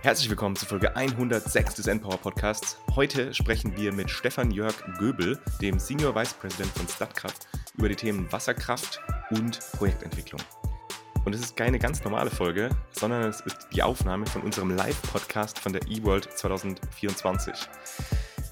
[0.00, 2.78] Herzlich willkommen zu Folge 106 des Empower Podcasts.
[2.94, 7.96] Heute sprechen wir mit Stefan Jörg Göbel, dem Senior Vice President von Statkraft, über die
[7.96, 9.00] Themen Wasserkraft
[9.30, 10.40] und Projektentwicklung.
[11.24, 15.58] Und es ist keine ganz normale Folge, sondern es ist die Aufnahme von unserem Live-Podcast
[15.58, 17.54] von der eWorld 2024.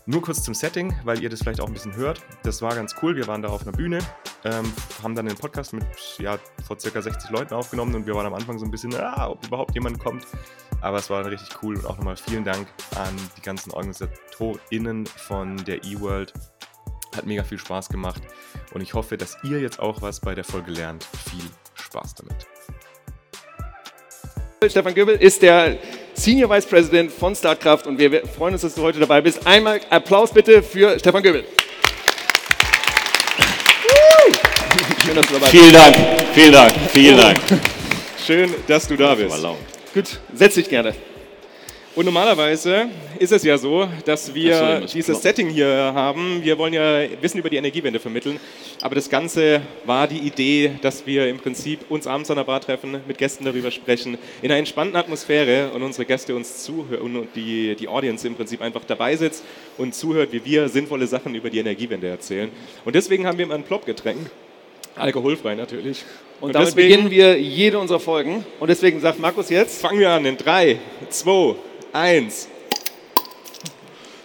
[0.07, 2.23] Nur kurz zum Setting, weil ihr das vielleicht auch ein bisschen hört.
[2.43, 3.15] Das war ganz cool.
[3.15, 4.01] Wir waren da auf einer Bühne,
[4.47, 4.73] ähm,
[5.03, 5.85] haben dann den Podcast mit
[6.19, 9.29] ja, vor circa 60 Leuten aufgenommen und wir waren am Anfang so ein bisschen, ah,
[9.31, 10.25] ob überhaupt jemand kommt.
[10.81, 15.57] Aber es war richtig cool und auch nochmal vielen Dank an die ganzen OrganisatorInnen von
[15.65, 16.33] der eWorld.
[17.17, 18.23] Hat mega viel Spaß gemacht
[18.75, 21.03] und ich hoffe, dass ihr jetzt auch was bei der Folge lernt.
[21.05, 22.47] Viel Spaß damit.
[24.71, 25.79] Stefan Göbel ist der
[26.15, 29.47] Senior Vice President von Startkraft und wir freuen uns, dass du heute dabei bist.
[29.47, 31.45] Einmal Applaus bitte für Stefan Göbel.
[35.07, 35.75] Schön, dass du dabei vielen bist.
[35.77, 35.97] Dank,
[36.35, 37.39] vielen Dank, vielen Dank.
[38.27, 39.47] Schön, dass du da bist.
[39.95, 40.95] Gut, setz dich gerne.
[41.95, 42.89] Und normalerweise
[43.21, 46.43] ist es ja so, dass wir dieses Setting hier haben.
[46.43, 48.41] Wir wollen ja Wissen über die Energiewende vermitteln.
[48.83, 52.61] Aber das Ganze war die Idee, dass wir im Prinzip uns abends an der Bar
[52.61, 57.29] treffen, mit Gästen darüber sprechen, in einer entspannten Atmosphäre und unsere Gäste uns zuhören und
[57.37, 59.45] die, die Audience im Prinzip einfach dabei sitzt
[59.79, 62.51] und zuhört, wie wir sinnvolle Sachen über die Energiewende erzählen.
[62.85, 64.31] Und deswegen haben wir ein Plop-Getränk.
[64.97, 66.05] Alkoholfrei natürlich.
[66.41, 68.45] Und, und damit deswegen, beginnen wir jede unserer Folgen.
[68.61, 69.81] Und deswegen sagt Markus jetzt.
[69.81, 71.55] Fangen wir an in 3, 2,
[71.93, 72.49] eins.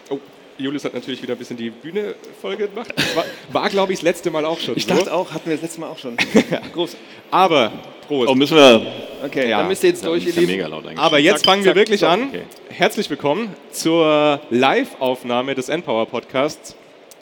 [0.09, 0.19] Oh,
[0.57, 2.93] Julius hat natürlich wieder ein bisschen die Bühne voll gemacht.
[3.15, 4.75] War, war glaube ich, das letzte Mal auch schon.
[4.77, 4.93] Ich so.
[4.93, 6.17] dachte auch, hatten wir das letzte Mal auch schon.
[6.73, 6.95] Groß.
[7.29, 7.71] Aber,
[8.07, 8.29] Prost.
[8.29, 8.85] Oh, müssen wir.
[9.23, 9.59] Okay, ja.
[9.59, 10.97] dann müsst ihr jetzt ja, durch, ihr Lieben.
[10.97, 12.27] Aber jetzt zack, fangen zack, wir wirklich zack, an.
[12.29, 12.43] Okay.
[12.69, 16.75] Herzlich willkommen zur Live-Aufnahme des Empower Podcasts.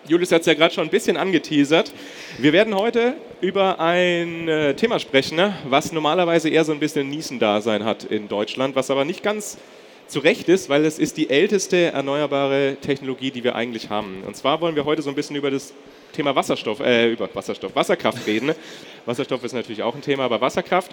[0.09, 1.93] Julius hat es ja gerade schon ein bisschen angeteasert.
[2.39, 7.07] Wir werden heute über ein äh, Thema sprechen, ne, was normalerweise eher so ein bisschen
[7.09, 9.59] Niesen-Dasein hat in Deutschland, was aber nicht ganz
[10.07, 14.23] zu Recht ist, weil es ist die älteste erneuerbare Technologie, die wir eigentlich haben.
[14.25, 15.73] Und zwar wollen wir heute so ein bisschen über das
[16.11, 18.55] Thema Wasserstoff, äh, über Wasserstoff, Wasserkraft reden.
[19.05, 20.89] Wasserstoff ist natürlich auch ein Thema, aber Wasserkraft.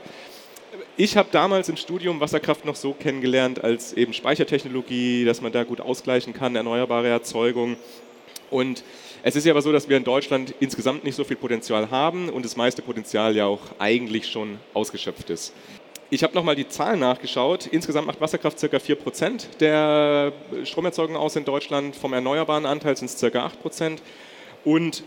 [0.99, 5.65] Ich habe damals im Studium Wasserkraft noch so kennengelernt als eben Speichertechnologie, dass man da
[5.65, 7.79] gut ausgleichen kann, erneuerbare Erzeugung.
[8.51, 8.85] Und
[9.27, 12.29] es ist ja aber so, dass wir in Deutschland insgesamt nicht so viel Potenzial haben
[12.29, 15.53] und das meiste Potenzial ja auch eigentlich schon ausgeschöpft ist.
[16.11, 17.67] Ich habe nochmal die Zahlen nachgeschaut.
[17.67, 18.77] Insgesamt macht Wasserkraft ca.
[18.77, 20.33] 4% der
[20.63, 21.97] Stromerzeugung aus in Deutschland.
[21.97, 23.51] Vom erneuerbaren Anteil sind es ca.
[23.65, 23.99] 8%.
[24.65, 25.03] Und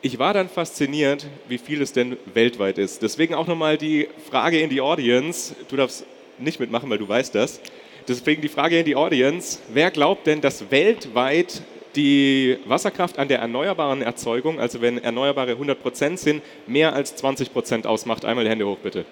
[0.00, 3.02] ich war dann fasziniert, wie viel es denn weltweit ist.
[3.02, 5.54] Deswegen auch nochmal die Frage in die Audience.
[5.68, 6.06] Du darfst
[6.38, 7.60] nicht mitmachen, weil du weißt das.
[8.08, 9.60] Deswegen die Frage in die Audience.
[9.72, 11.62] Wer glaubt denn, dass weltweit
[11.96, 18.24] die Wasserkraft an der erneuerbaren Erzeugung, also wenn Erneuerbare 100% sind, mehr als 20% ausmacht?
[18.24, 19.04] Einmal die Hände hoch, bitte.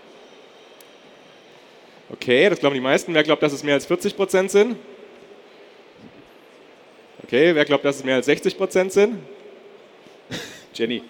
[2.12, 3.14] Okay, das glauben die meisten.
[3.14, 4.76] Wer glaubt, dass es mehr als 40 Prozent sind?
[7.22, 9.18] Okay, wer glaubt, dass es mehr als 60 Prozent sind?
[10.74, 11.02] Jenny.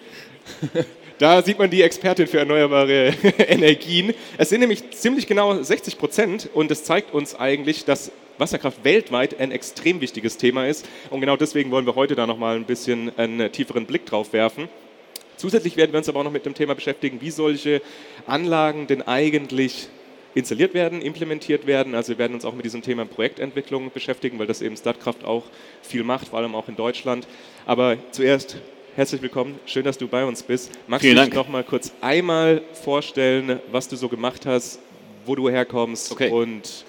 [1.17, 3.13] Da sieht man die Expertin für erneuerbare
[3.47, 4.13] Energien.
[4.37, 9.39] Es sind nämlich ziemlich genau 60 Prozent und es zeigt uns eigentlich, dass Wasserkraft weltweit
[9.39, 10.85] ein extrem wichtiges Thema ist.
[11.11, 14.67] Und genau deswegen wollen wir heute da nochmal ein bisschen einen tieferen Blick drauf werfen.
[15.37, 17.81] Zusätzlich werden wir uns aber auch noch mit dem Thema beschäftigen, wie solche
[18.27, 19.87] Anlagen denn eigentlich
[20.33, 21.95] installiert werden, implementiert werden.
[21.95, 25.43] Also wir werden uns auch mit diesem Thema Projektentwicklung beschäftigen, weil das eben Statkraft auch
[25.81, 27.27] viel macht, vor allem auch in Deutschland.
[27.65, 28.57] Aber zuerst
[28.95, 30.71] herzlich willkommen, schön, dass du bei uns bist.
[30.87, 34.79] Magst Vielen du dich noch mal kurz einmal vorstellen, was du so gemacht hast,
[35.25, 36.29] wo du herkommst okay.
[36.29, 36.85] und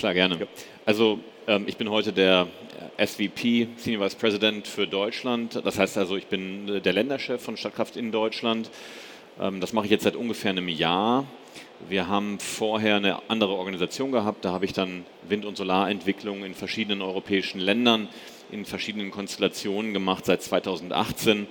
[0.00, 0.36] klar gerne.
[0.40, 0.46] Ja.
[0.86, 2.48] Also ähm, ich bin heute der
[2.96, 5.60] SVP, Senior Vice President für Deutschland.
[5.62, 8.70] Das heißt also, ich bin der Länderchef von Stadtkraft in Deutschland.
[9.38, 11.26] Ähm, das mache ich jetzt seit ungefähr einem Jahr.
[11.88, 14.44] Wir haben vorher eine andere Organisation gehabt.
[14.46, 18.08] Da habe ich dann Wind- und Solarentwicklung in verschiedenen europäischen Ländern,
[18.50, 21.46] in verschiedenen Konstellationen gemacht seit 2018.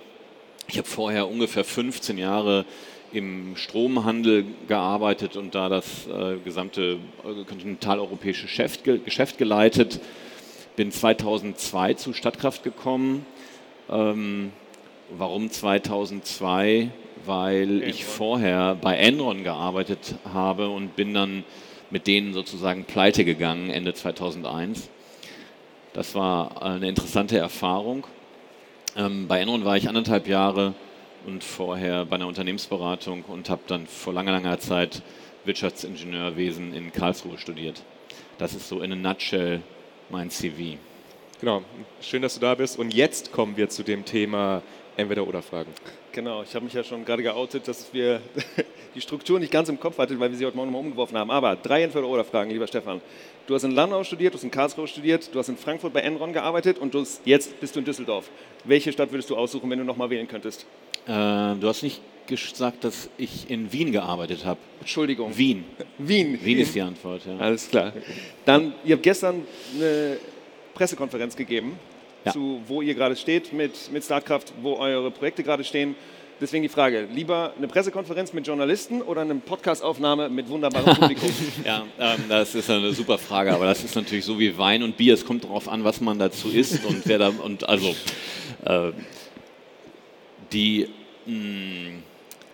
[0.68, 2.66] Ich habe vorher ungefähr 15 Jahre
[3.12, 10.00] im Stromhandel gearbeitet und da das äh, gesamte äh, kontinentaleuropäische Geschäft, Geschäft, geleitet.
[10.76, 13.26] Bin 2002 zu Stadtkraft gekommen.
[13.90, 14.52] Ähm,
[15.18, 16.92] warum 2002?
[17.26, 21.44] weil ich vorher bei Enron gearbeitet habe und bin dann
[21.90, 24.90] mit denen sozusagen pleite gegangen Ende 2001.
[25.94, 28.06] Das war eine interessante Erfahrung.
[28.96, 30.74] Ähm, bei Enron war ich anderthalb Jahre
[31.26, 35.02] und vorher bei einer Unternehmensberatung und habe dann vor langer, langer Zeit
[35.46, 37.84] Wirtschaftsingenieurwesen in Karlsruhe studiert.
[38.38, 39.62] Das ist so in a nutshell
[40.10, 40.78] mein CV.
[41.40, 41.64] Genau,
[42.02, 42.78] schön, dass du da bist.
[42.78, 44.62] Und jetzt kommen wir zu dem Thema
[44.98, 45.72] Entweder-Oder-Fragen.
[46.12, 48.22] Genau, ich habe mich ja schon gerade geoutet, dass wir
[48.96, 51.32] die Struktur nicht ganz im Kopf hatten, weil wir sie heute Morgen mal umgeworfen haben.
[51.32, 53.00] Aber drei Entweder-Oder-Fragen, lieber Stefan.
[53.48, 56.02] Du hast in Landau studiert, du hast in Karlsruhe studiert, du hast in Frankfurt bei
[56.02, 58.30] Enron gearbeitet und du hast, jetzt bist du in Düsseldorf.
[58.66, 60.66] Welche Stadt würdest du aussuchen, wenn du nochmal wählen könntest?
[61.10, 64.60] Äh, du hast nicht gesagt, dass ich in Wien gearbeitet habe.
[64.80, 65.36] Entschuldigung.
[65.36, 65.66] Wien.
[65.98, 66.38] Wien.
[66.44, 67.38] Wien ist die Antwort, ja.
[67.38, 67.92] Alles klar.
[68.46, 69.42] Dann, ihr habt gestern
[69.76, 70.18] eine
[70.76, 71.80] Pressekonferenz gegeben,
[72.26, 72.32] Ja.
[72.32, 75.96] zu wo ihr gerade steht mit, mit Startkraft, wo eure Projekte gerade stehen.
[76.40, 81.30] Deswegen die Frage, lieber eine Pressekonferenz mit Journalisten oder eine Podcastaufnahme mit wunderbarem Publikum?
[81.66, 84.96] Ja, ähm, das ist eine super Frage, aber das ist natürlich so wie Wein und
[84.96, 85.16] Bier.
[85.16, 87.94] Es kommt darauf an, was man dazu isst und wer da und also
[88.66, 88.92] äh,
[90.54, 90.88] die
[91.30, 92.02] mh,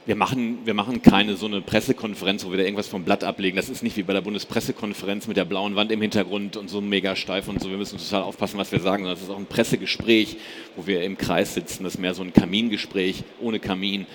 [0.06, 3.56] wir machen, wir machen keine so eine Pressekonferenz, wo wir da irgendwas vom Blatt ablegen.
[3.56, 6.80] Das ist nicht wie bei der Bundespressekonferenz mit der blauen Wand im Hintergrund und so
[6.80, 7.72] mega steif und so.
[7.72, 9.06] Wir müssen total aufpassen, was wir sagen.
[9.06, 10.38] Das ist auch ein Pressegespräch,
[10.76, 11.84] wo wir im Kreis sitzen.
[11.84, 14.06] Das ist mehr so ein Kamingespräch ohne Kamin.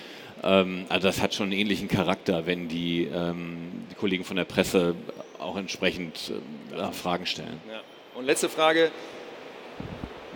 [0.45, 3.57] Ähm, also das hat schon einen ähnlichen Charakter, wenn die, ähm,
[3.91, 4.95] die Kollegen von der Presse
[5.41, 6.33] auch entsprechend
[6.77, 7.61] äh, Fragen stellen.
[7.69, 7.81] Ja.
[8.15, 8.93] Und letzte Frage.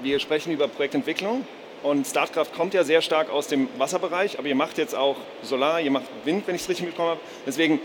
[0.03, 1.47] Wir sprechen über Projektentwicklung
[1.85, 5.81] und Startkraft kommt ja sehr stark aus dem Wasserbereich, aber ihr macht jetzt auch Solar,
[5.81, 7.21] ihr macht Wind, wenn ich es richtig mitbekommen habe.
[7.47, 7.79] Deswegen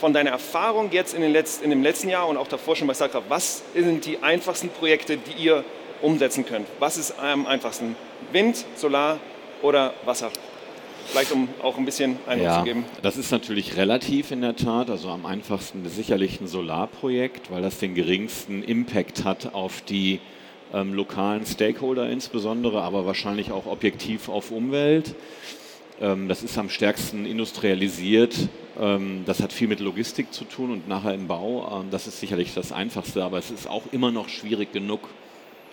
[0.00, 2.86] von deiner Erfahrung jetzt in, den Letz-, in dem letzten Jahr und auch davor schon
[2.86, 5.64] bei Startkraft, was sind die einfachsten Projekte, die ihr
[6.00, 6.66] umsetzen könnt?
[6.78, 7.96] Was ist am einfachsten?
[8.32, 9.18] Wind, Solar
[9.60, 10.30] oder Wasser?
[11.06, 12.84] Vielleicht um auch ein bisschen Eindruck Ja, zu geben.
[13.02, 14.88] das ist natürlich relativ in der Tat.
[14.90, 20.20] Also am einfachsten ist sicherlich ein Solarprojekt, weil das den geringsten Impact hat auf die
[20.72, 25.14] ähm, lokalen Stakeholder insbesondere, aber wahrscheinlich auch objektiv auf Umwelt.
[26.00, 28.48] Ähm, das ist am stärksten industrialisiert.
[28.80, 31.80] Ähm, das hat viel mit Logistik zu tun und nachher im Bau.
[31.80, 35.00] Ähm, das ist sicherlich das Einfachste, aber es ist auch immer noch schwierig genug.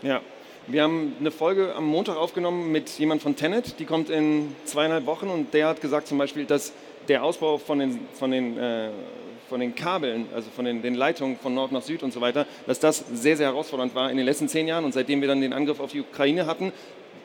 [0.02, 0.22] Ja,
[0.68, 5.06] wir haben eine Folge am Montag aufgenommen mit jemand von Tenet, die kommt in zweieinhalb
[5.06, 6.74] Wochen und der hat gesagt zum Beispiel, dass
[7.08, 8.90] der Ausbau von den, von den, äh,
[9.50, 12.46] von den Kabeln, also von den, den Leitungen von Nord nach Süd und so weiter,
[12.66, 15.42] dass das sehr, sehr herausfordernd war in den letzten zehn Jahren und seitdem wir dann
[15.42, 16.72] den Angriff auf die Ukraine hatten,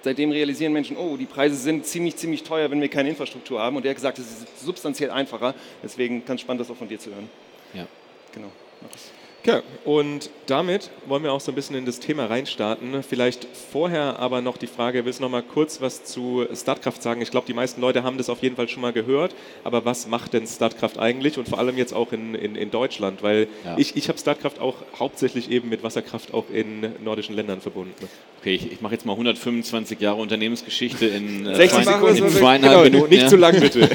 [0.02, 3.76] seitdem realisieren Menschen, oh, die Preise sind ziemlich, ziemlich teuer, wenn wir keine Infrastruktur haben
[3.76, 6.98] und der hat gesagt, es ist substanziell einfacher, deswegen ganz spannend, das auch von dir
[6.98, 7.28] zu hören.
[7.74, 7.86] Ja.
[8.32, 8.50] Genau.
[8.80, 9.10] Markus.
[9.44, 13.02] Ja, und damit wollen wir auch so ein bisschen in das Thema reinstarten.
[13.02, 17.20] Vielleicht vorher aber noch die Frage, willst du noch mal kurz was zu Startkraft sagen?
[17.22, 19.34] Ich glaube, die meisten Leute haben das auf jeden Fall schon mal gehört,
[19.64, 23.24] aber was macht denn Startkraft eigentlich und vor allem jetzt auch in, in, in Deutschland?
[23.24, 23.76] Weil Ja.
[23.78, 27.94] ich, ich habe Startkraft auch hauptsächlich eben mit Wasserkraft auch in nordischen Ländern verbunden.
[28.40, 32.84] Okay, ich, ich mache jetzt mal 125 Jahre Unternehmensgeschichte in, äh, 60 zwei- in zweieinhalb
[32.84, 33.10] Genau, Minuten.
[33.10, 33.28] nicht ja.
[33.28, 33.80] zu lang bitte.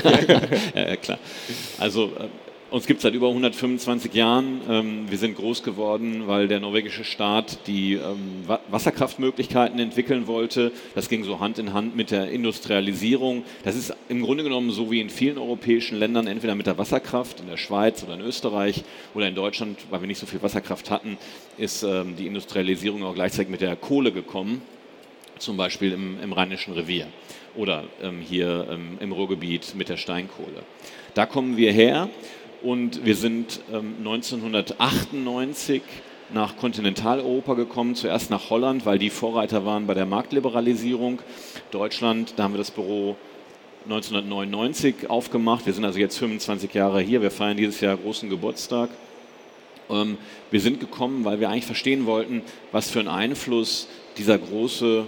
[0.75, 1.19] ja, ja, klar.
[1.79, 2.27] Also äh,
[2.69, 4.61] uns gibt es seit über 125 Jahren.
[4.69, 10.71] Ähm, wir sind groß geworden, weil der norwegische Staat die ähm, Wa Wasserkraftmöglichkeiten entwickeln wollte.
[10.93, 13.43] Das ging so Hand in Hand mit der Industrialisierung.
[13.63, 17.39] Das ist im Grunde genommen so wie in vielen europäischen Ländern, entweder mit der Wasserkraft,
[17.39, 20.91] in der Schweiz oder in Österreich oder in Deutschland, weil wir nicht so viel Wasserkraft
[20.91, 21.17] hatten,
[21.57, 24.61] ist ähm, die Industrialisierung auch gleichzeitig mit der Kohle gekommen
[25.39, 27.05] zum Beispiel im, im Rheinischen Revier
[27.55, 27.83] oder
[28.27, 30.63] hier im Ruhrgebiet mit der Steinkohle.
[31.13, 32.09] Da kommen wir her
[32.63, 35.81] und wir sind ähm, 1998
[36.33, 41.21] nach Kontinentaleuropa gekommen, zuerst nach Holland, weil die Vorreiter waren bei der Marktliberalisierung.
[41.71, 43.15] Deutschland, da haben wir das Büro
[43.86, 45.65] 1999 aufgemacht.
[45.65, 47.21] Wir sind also jetzt 25 Jahre hier.
[47.21, 48.89] Wir feiern dieses Jahr großen Geburtstag.
[49.89, 50.18] Ähm,
[50.51, 53.87] wir sind gekommen, weil wir eigentlich verstehen wollten, was für einen Einfluss
[54.18, 55.06] dieser große,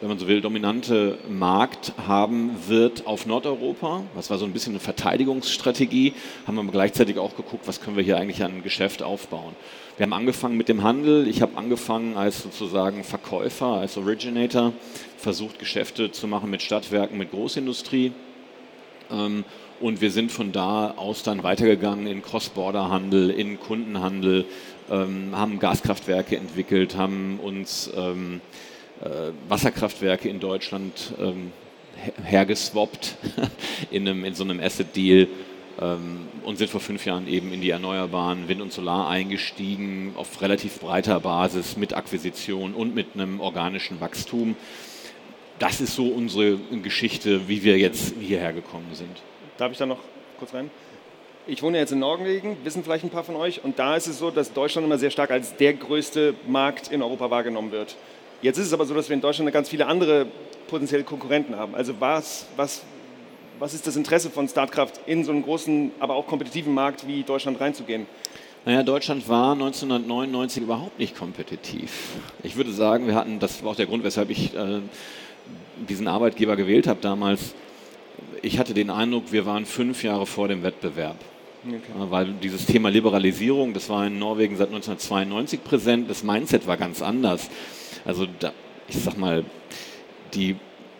[0.00, 4.04] wenn man so will, dominante Markt haben wird auf Nordeuropa.
[4.14, 6.14] Das war so ein bisschen eine Verteidigungsstrategie.
[6.46, 9.56] Haben wir aber gleichzeitig auch geguckt, was können wir hier eigentlich an Geschäft aufbauen.
[9.96, 11.26] Wir haben angefangen mit dem Handel.
[11.26, 14.72] Ich habe angefangen als sozusagen Verkäufer, als Originator,
[15.16, 18.12] versucht Geschäfte zu machen mit Stadtwerken, mit Großindustrie.
[19.10, 19.44] Ähm,
[19.80, 24.44] und wir sind von da aus dann weitergegangen in Cross-Border-Handel, in Kundenhandel,
[24.90, 28.77] ähm, haben Gaskraftwerke entwickelt, haben uns ähm, äh,
[29.48, 31.52] Wasserkraftwerke in Deutschland ähm,
[31.96, 33.16] her- hergeswappt
[33.90, 35.28] in, einem, in so einem Asset-Deal
[35.80, 40.40] ähm, und sind vor fünf Jahren eben in die erneuerbaren Wind und Solar eingestiegen, auf
[40.42, 44.56] relativ breiter Basis mit Akquisition und mit einem organischen Wachstum.
[45.58, 49.22] Das ist so unsere Geschichte, wie wir jetzt hierher gekommen sind.
[49.58, 49.98] Darf ich da noch
[50.38, 50.70] kurz rein?
[51.46, 54.18] Ich wohne jetzt in Norwegen, wissen vielleicht ein paar von euch, und da ist es
[54.18, 57.96] so, dass Deutschland immer sehr stark als der größte Markt in Europa wahrgenommen wird.
[58.40, 60.26] Jetzt ist es aber so, dass wir in Deutschland ganz viele andere
[60.68, 61.74] potenzielle Konkurrenten haben.
[61.74, 62.82] Also was, was,
[63.58, 67.24] was ist das Interesse von Startkraft, in so einen großen, aber auch kompetitiven Markt wie
[67.24, 68.06] Deutschland reinzugehen?
[68.64, 71.90] Naja, Deutschland war 1999 überhaupt nicht kompetitiv.
[72.42, 74.80] Ich würde sagen, wir hatten, das war auch der Grund, weshalb ich äh,
[75.88, 77.54] diesen Arbeitgeber gewählt habe damals,
[78.42, 81.16] ich hatte den Eindruck, wir waren fünf Jahre vor dem Wettbewerb.
[81.66, 81.80] Okay.
[82.10, 87.02] Weil dieses Thema Liberalisierung, das war in Norwegen seit 1992 präsent, das Mindset war ganz
[87.02, 87.50] anders.
[88.04, 88.52] Also da,
[88.88, 89.44] ich sag mal,
[90.34, 90.56] die,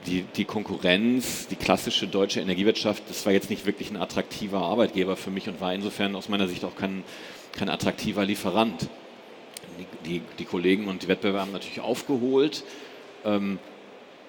[0.06, 5.16] die, die Konkurrenz, die klassische deutsche Energiewirtschaft, das war jetzt nicht wirklich ein attraktiver Arbeitgeber
[5.16, 7.04] für mich und war insofern aus meiner Sicht auch kein,
[7.52, 8.88] kein attraktiver Lieferant.
[9.78, 12.64] Die, die, die Kollegen und die Wettbewerber haben natürlich aufgeholt,
[13.24, 13.60] ähm,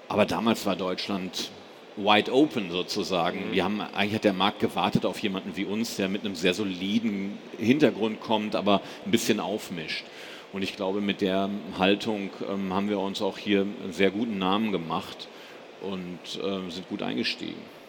[0.08, 1.50] aber damals war Deutschland
[1.96, 3.52] wide open sozusagen.
[3.52, 6.54] Wir haben, eigentlich hat der Markt gewartet auf jemanden wie uns, der mit einem sehr
[6.54, 10.04] soliden Hintergrund kommt, aber ein bisschen aufmischt.
[10.52, 14.38] Und ich glaube, mit der Haltung ähm, haben wir uns auch hier einen sehr guten
[14.38, 15.28] Namen gemacht
[15.80, 17.79] und äh, sind gut eingestiegen.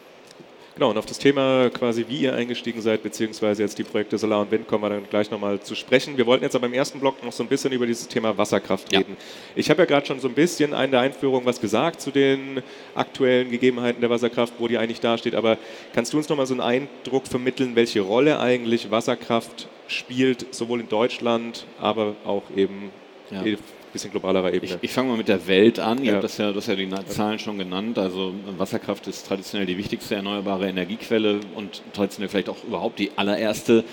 [0.75, 4.41] Genau, und auf das Thema quasi, wie ihr eingestiegen seid, beziehungsweise jetzt die Projekte Solar
[4.41, 6.17] und Wind, kommen wir dann gleich nochmal zu sprechen.
[6.17, 8.91] Wir wollten jetzt aber im ersten Block noch so ein bisschen über dieses Thema Wasserkraft
[8.93, 9.17] reden.
[9.17, 9.25] Ja.
[9.55, 12.63] Ich habe ja gerade schon so ein bisschen in der Einführung was gesagt zu den
[12.95, 15.57] aktuellen Gegebenheiten der Wasserkraft, wo die eigentlich dasteht, aber
[15.93, 20.87] kannst du uns nochmal so einen Eindruck vermitteln, welche Rolle eigentlich Wasserkraft spielt, sowohl in
[20.87, 22.91] Deutschland, aber auch eben
[23.29, 23.43] ja
[23.91, 24.73] bisschen globalerer Ebene.
[24.75, 26.03] Ich, ich fange mal mit der Welt an.
[26.03, 27.97] Ihr habt das ja, das ja die Zahlen schon genannt.
[27.97, 33.83] Also Wasserkraft ist traditionell die wichtigste erneuerbare Energiequelle und traditionell vielleicht auch überhaupt die allererste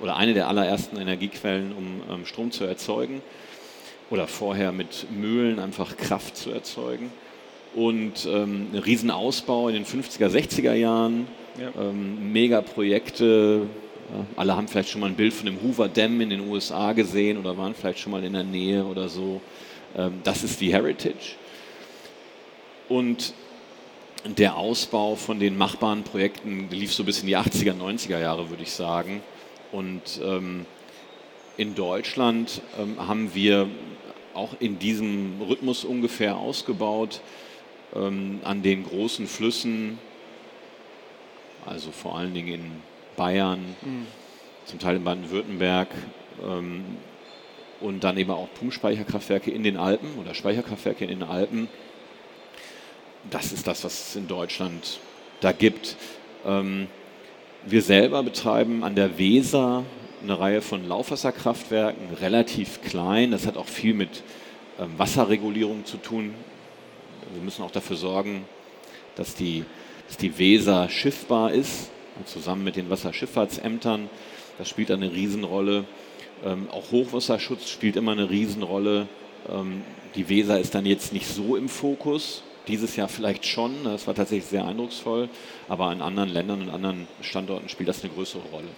[0.00, 3.22] oder eine der allerersten Energiequellen, um ähm, Strom zu erzeugen.
[4.10, 7.12] Oder vorher mit Mühlen einfach Kraft zu erzeugen.
[7.74, 11.28] Und ähm, ein Riesenausbau in den 50er, 60er Jahren,
[11.60, 11.70] ja.
[11.80, 13.68] ähm, Megaprojekte,
[14.36, 17.38] alle haben vielleicht schon mal ein Bild von dem Hoover Dam in den USA gesehen
[17.38, 19.40] oder waren vielleicht schon mal in der Nähe oder so.
[19.96, 21.36] Ähm, das ist die Heritage.
[22.88, 23.34] Und
[24.24, 28.62] der Ausbau von den machbaren Projekten lief so bis in die 80er, 90er Jahre, würde
[28.62, 29.22] ich sagen.
[29.72, 30.66] Und ähm,
[31.56, 33.68] in Deutschland ähm, haben wir
[34.34, 37.20] auch in diesem Rhythmus ungefähr ausgebaut,
[37.92, 39.98] an den großen Flüssen,
[41.66, 42.70] also vor allen Dingen in
[43.20, 44.06] Bayern, mhm.
[44.64, 45.88] zum Teil in Baden-Württemberg
[46.42, 46.82] ähm,
[47.82, 51.68] und dann eben auch Pumpspeicherkraftwerke in den Alpen oder Speicherkraftwerke in den Alpen.
[53.28, 55.00] Das ist das, was es in Deutschland
[55.42, 55.96] da gibt.
[56.46, 56.86] Ähm,
[57.66, 59.84] wir selber betreiben an der Weser
[60.22, 63.32] eine Reihe von Laufwasserkraftwerken, relativ klein.
[63.32, 64.22] Das hat auch viel mit
[64.80, 66.32] ähm, Wasserregulierung zu tun.
[67.34, 68.46] Wir müssen auch dafür sorgen,
[69.14, 69.66] dass die,
[70.08, 71.90] dass die Weser schiffbar ist
[72.26, 74.08] zusammen mit den Wasserschifffahrtsämtern.
[74.58, 75.84] Das spielt eine Riesenrolle.
[76.44, 79.08] Ähm, auch Hochwasserschutz spielt immer eine Riesenrolle.
[79.48, 79.82] Ähm,
[80.14, 82.42] die Weser ist dann jetzt nicht so im Fokus.
[82.68, 85.28] Dieses Jahr vielleicht schon, das war tatsächlich sehr eindrucksvoll,
[85.68, 88.68] aber in anderen Ländern und anderen Standorten spielt das eine größere Rolle.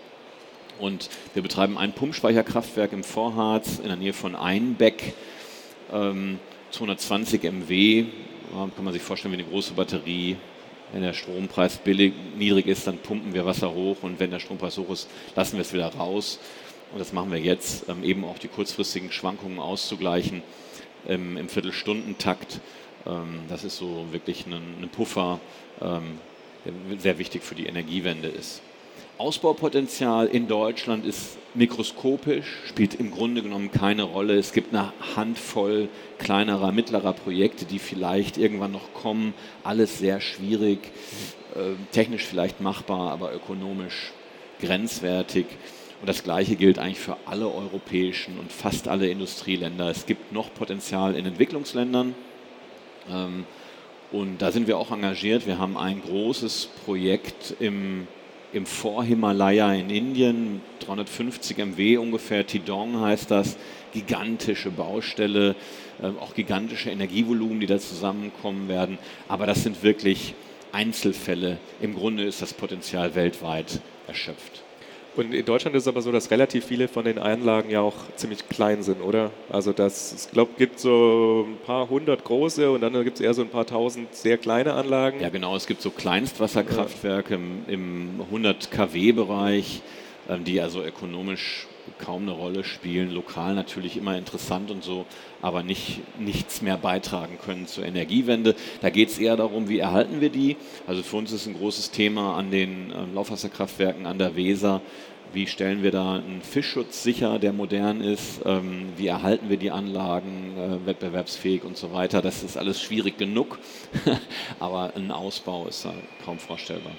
[0.79, 5.15] Und wir betreiben ein Pumpspeicherkraftwerk im Vorharz in der Nähe von Einbeck,
[5.93, 6.39] ähm,
[6.71, 8.07] 220 MW,
[8.53, 10.37] kann man sich vorstellen wie eine große Batterie,
[10.93, 14.77] wenn der Strompreis billig, niedrig ist, dann pumpen wir Wasser hoch und wenn der Strompreis
[14.79, 16.39] hoch ist, lassen wir es wieder raus.
[16.93, 20.43] Und das machen wir jetzt, ähm, eben auch die kurzfristigen Schwankungen auszugleichen
[21.09, 22.61] ähm, im Viertelstundentakt.
[23.07, 25.41] Ähm, das ist so wirklich ein, ein Puffer,
[25.81, 26.19] ähm,
[26.65, 28.61] der sehr wichtig für die Energiewende ist.
[29.23, 34.37] Ausbaupotenzial in Deutschland ist mikroskopisch, spielt im Grunde genommen keine Rolle.
[34.37, 35.89] Es gibt eine Handvoll
[36.19, 39.33] kleinerer, mittlerer Projekte, die vielleicht irgendwann noch kommen.
[39.63, 40.81] Alles sehr schwierig,
[41.55, 44.11] äh, technisch vielleicht machbar, aber ökonomisch
[44.61, 45.47] grenzwertig.
[46.01, 49.89] Und das Gleiche gilt eigentlich für alle europäischen und fast alle Industrieländer.
[49.89, 52.17] Es gibt noch Potenzial in Entwicklungsländern.
[53.09, 53.47] Ähm,
[54.11, 55.47] und da sind wir auch engagiert.
[55.47, 58.09] Wir haben ein großes Projekt im
[58.53, 63.57] im Vorhimalaya in Indien, 350 MW ungefähr, Tidong heißt das,
[63.93, 65.55] gigantische Baustelle,
[66.03, 68.99] äh, auch gigantische Energievolumen, die da zusammenkommen werden.
[69.29, 70.35] Aber das sind wirklich
[70.73, 71.59] Einzelfälle.
[71.81, 74.63] Im Grunde ist das Potenzial weltweit erschöpft.
[75.15, 77.97] Und in Deutschland ist es aber so, dass relativ viele von den Einlagen ja auch
[78.17, 79.31] ziemlich klein sind, oder?
[79.51, 83.35] Also das, ich glaube, gibt so ein paar hundert große und dann gibt es eher
[83.35, 85.21] so ein paar tausend sehr kleine Anlagen.
[85.21, 85.55] Ja, genau.
[85.55, 87.41] Es gibt so Kleinstwasserkraftwerke ja.
[87.41, 89.83] im, im 100 kW-Bereich,
[90.31, 91.67] ähm, die also ökonomisch
[91.99, 95.07] kaum eine Rolle spielen, lokal natürlich immer interessant und so,
[95.41, 98.55] aber nicht, nichts mehr beitragen können zur Energiewende.
[98.81, 100.57] Da geht es eher darum, wie erhalten wir die.
[100.87, 104.81] Also für uns ist ein großes Thema an den äh, Laufwasserkraftwerken an der Weser,
[105.33, 108.43] wie stellen wir da einen Fischschutz sicher, der modern ist?
[108.45, 112.21] Ähm, wie erhalten wir die Anlagen äh, wettbewerbsfähig und so weiter?
[112.21, 113.59] Das ist alles schwierig genug,
[114.61, 115.95] aber ein Ausbau ist da
[116.25, 116.93] kaum vorstellbar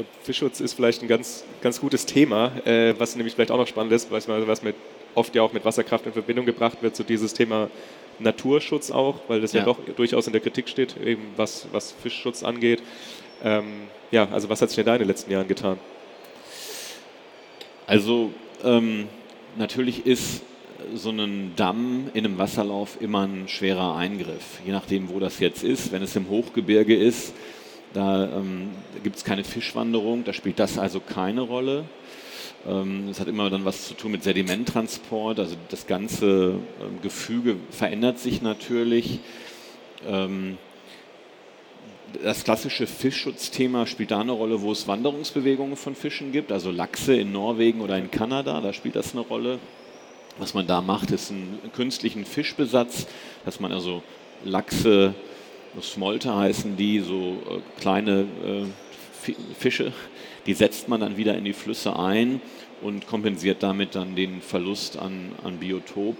[0.00, 3.66] glaube, Fischschutz ist vielleicht ein ganz, ganz gutes Thema, äh, was nämlich vielleicht auch noch
[3.66, 4.74] spannend ist, was, was mit,
[5.14, 7.68] oft ja auch mit Wasserkraft in Verbindung gebracht wird, so dieses Thema
[8.18, 11.92] Naturschutz auch, weil das ja, ja doch durchaus in der Kritik steht, eben was, was
[11.92, 12.82] Fischschutz angeht.
[13.42, 13.64] Ähm,
[14.10, 15.78] ja, also was hat sich denn da in den letzten Jahren getan?
[17.86, 18.30] Also
[18.64, 19.08] ähm,
[19.56, 20.42] natürlich ist
[20.94, 25.62] so ein Damm in einem Wasserlauf immer ein schwerer Eingriff, je nachdem, wo das jetzt
[25.62, 25.92] ist.
[25.92, 27.34] Wenn es im Hochgebirge ist,
[27.92, 28.70] da ähm,
[29.02, 31.84] gibt es keine Fischwanderung, da spielt das also keine Rolle.
[32.66, 37.56] Ähm, es hat immer dann was zu tun mit Sedimenttransport, also das ganze ähm, Gefüge
[37.70, 39.20] verändert sich natürlich.
[40.06, 40.58] Ähm,
[42.22, 47.14] das klassische Fischschutzthema spielt da eine Rolle, wo es Wanderungsbewegungen von Fischen gibt, also Lachse
[47.14, 49.58] in Norwegen oder in Kanada, da spielt das eine Rolle.
[50.38, 53.06] Was man da macht, ist einen künstlichen Fischbesatz,
[53.44, 54.02] dass man also
[54.44, 55.14] Lachse,
[55.80, 59.92] Smolte heißen die, so äh, kleine äh, Fische,
[60.46, 62.40] die setzt man dann wieder in die Flüsse ein
[62.80, 66.16] und kompensiert damit dann den Verlust an, an Biotop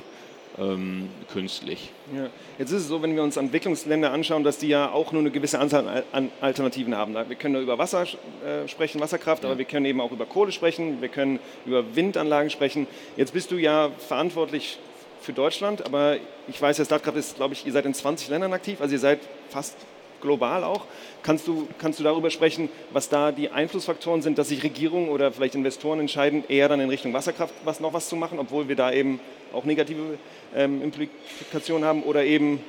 [0.58, 1.90] ähm, künstlich.
[2.14, 2.28] Ja.
[2.58, 5.30] Jetzt ist es so, wenn wir uns Entwicklungsländer anschauen, dass die ja auch nur eine
[5.30, 7.14] gewisse Anzahl an Alternativen haben.
[7.14, 9.48] Wir können nur über Wasser äh, sprechen, Wasserkraft, ja.
[9.48, 12.86] aber wir können eben auch über Kohle sprechen, wir können über Windanlagen sprechen.
[13.16, 14.78] Jetzt bist du ja verantwortlich
[15.20, 16.16] für Deutschland, aber
[16.48, 18.98] ich weiß, ja, StartCraft ist, glaube ich, ihr seid in 20 Ländern aktiv, also ihr
[18.98, 19.76] seid fast
[20.20, 20.84] global auch.
[21.22, 25.32] Kannst du, kannst du darüber sprechen, was da die Einflussfaktoren sind, dass sich Regierungen oder
[25.32, 28.76] vielleicht Investoren entscheiden, eher dann in Richtung Wasserkraft was, noch was zu machen, obwohl wir
[28.76, 29.20] da eben
[29.52, 30.18] auch negative
[30.54, 32.62] ähm, Implikationen haben oder eben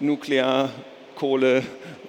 [0.00, 0.70] Nuklear,
[1.16, 1.62] Kohle,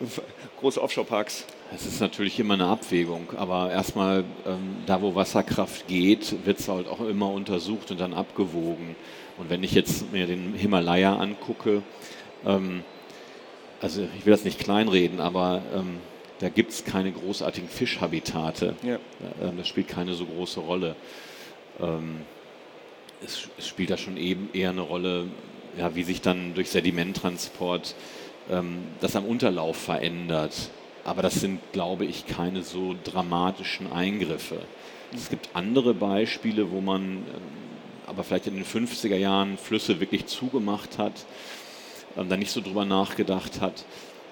[0.59, 1.45] große Offshore-Parks?
[1.75, 6.67] Es ist natürlich immer eine Abwägung, aber erstmal ähm, da, wo Wasserkraft geht, wird es
[6.67, 8.95] halt auch immer untersucht und dann abgewogen.
[9.37, 11.81] Und wenn ich jetzt mir den Himalaya angucke,
[12.45, 12.83] ähm,
[13.81, 15.97] also ich will das nicht kleinreden, aber ähm,
[16.39, 18.75] da gibt es keine großartigen Fischhabitate.
[18.83, 18.99] Ja.
[19.41, 20.95] Ähm, das spielt keine so große Rolle.
[21.81, 22.21] Ähm,
[23.25, 25.25] es, es, spielt da schon eben eher eine Rolle,
[25.77, 27.95] ja, wie sich dann durch Sedimenttransport
[28.51, 30.69] ähm, das am Unterlauf verändert.
[31.05, 34.61] Aber das sind, glaube ich, keine so dramatischen Eingriffe.
[35.13, 37.23] Es gibt andere Beispiele, wo man ähm,
[38.05, 41.13] aber vielleicht in den 50er Jahren Flüsse wirklich zugemacht hat
[42.17, 43.85] ähm, da nicht so drüber nachgedacht hat.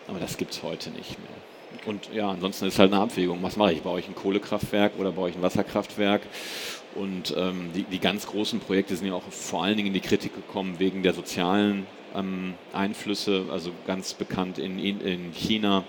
[0.08, 1.86] Aber das gibt es heute nicht mehr.
[1.86, 3.42] Und ja, ansonsten ist halt eine Abwägung.
[3.42, 3.82] Was mache ich?
[3.82, 6.22] Baue ich ein Kohlekraftwerk oder baue ich ein Wasserkraftwerk?
[6.96, 10.02] Und ähm, die, die, ganz großen Projekte sind ja auch vor allen Dingen in die
[10.02, 13.46] Kritik gekommen wegen der sozialen ähm, Einflüsse.
[13.50, 15.86] Also ganz bekannt in, in China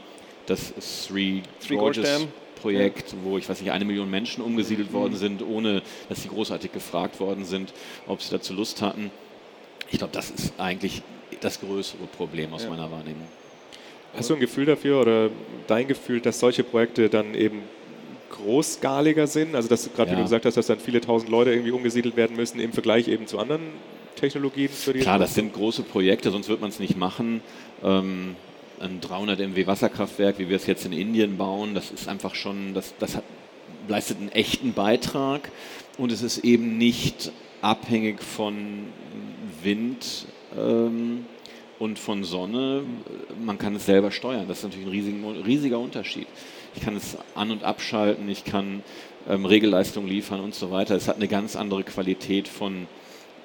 [0.46, 0.72] das
[1.06, 2.26] Three, Three Gorges
[2.62, 4.94] Projekt, wo ich weiß nicht, eine Million Menschen umgesiedelt mhm.
[4.94, 7.74] worden sind, ohne dass sie großartig gefragt worden sind,
[8.06, 9.10] ob sie dazu Lust hatten.
[9.90, 11.02] Ich glaube, das ist eigentlich
[11.40, 12.70] das größere Problem aus ja.
[12.70, 13.26] meiner Wahrnehmung.
[14.14, 15.30] Hast du ein Gefühl dafür oder
[15.66, 17.62] dein Gefühl, dass solche Projekte dann eben
[18.30, 19.54] großskaliger sind?
[19.54, 20.16] Also dass gerade ja.
[20.16, 23.08] wie du gesagt hast, dass dann viele tausend Leute irgendwie umgesiedelt werden müssen im Vergleich
[23.08, 23.62] eben zu anderen
[24.16, 27.40] Technologien für die Klar, das sind große Projekte, sonst wird man es nicht machen.
[27.82, 28.36] Ähm,
[28.80, 32.74] ein 300 MW Wasserkraftwerk, wie wir es jetzt in Indien bauen, das ist einfach schon,
[32.74, 33.24] das, das hat,
[33.88, 35.50] leistet einen echten Beitrag
[35.98, 38.86] und es ist eben nicht abhängig von
[39.62, 40.26] Wind.
[40.56, 41.26] Ähm,
[41.82, 42.84] und von Sonne,
[43.44, 44.46] man kann es selber steuern.
[44.46, 46.28] Das ist natürlich ein riesiger, riesiger Unterschied.
[46.76, 48.84] Ich kann es an- und abschalten, ich kann
[49.28, 50.94] ähm, Regelleistung liefern und so weiter.
[50.94, 52.86] Es hat eine ganz andere Qualität von,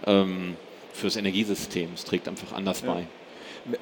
[0.05, 0.55] ähm,
[0.93, 1.89] fürs Energiesystem.
[1.95, 2.93] Es trägt einfach anders ja.
[2.93, 3.07] bei.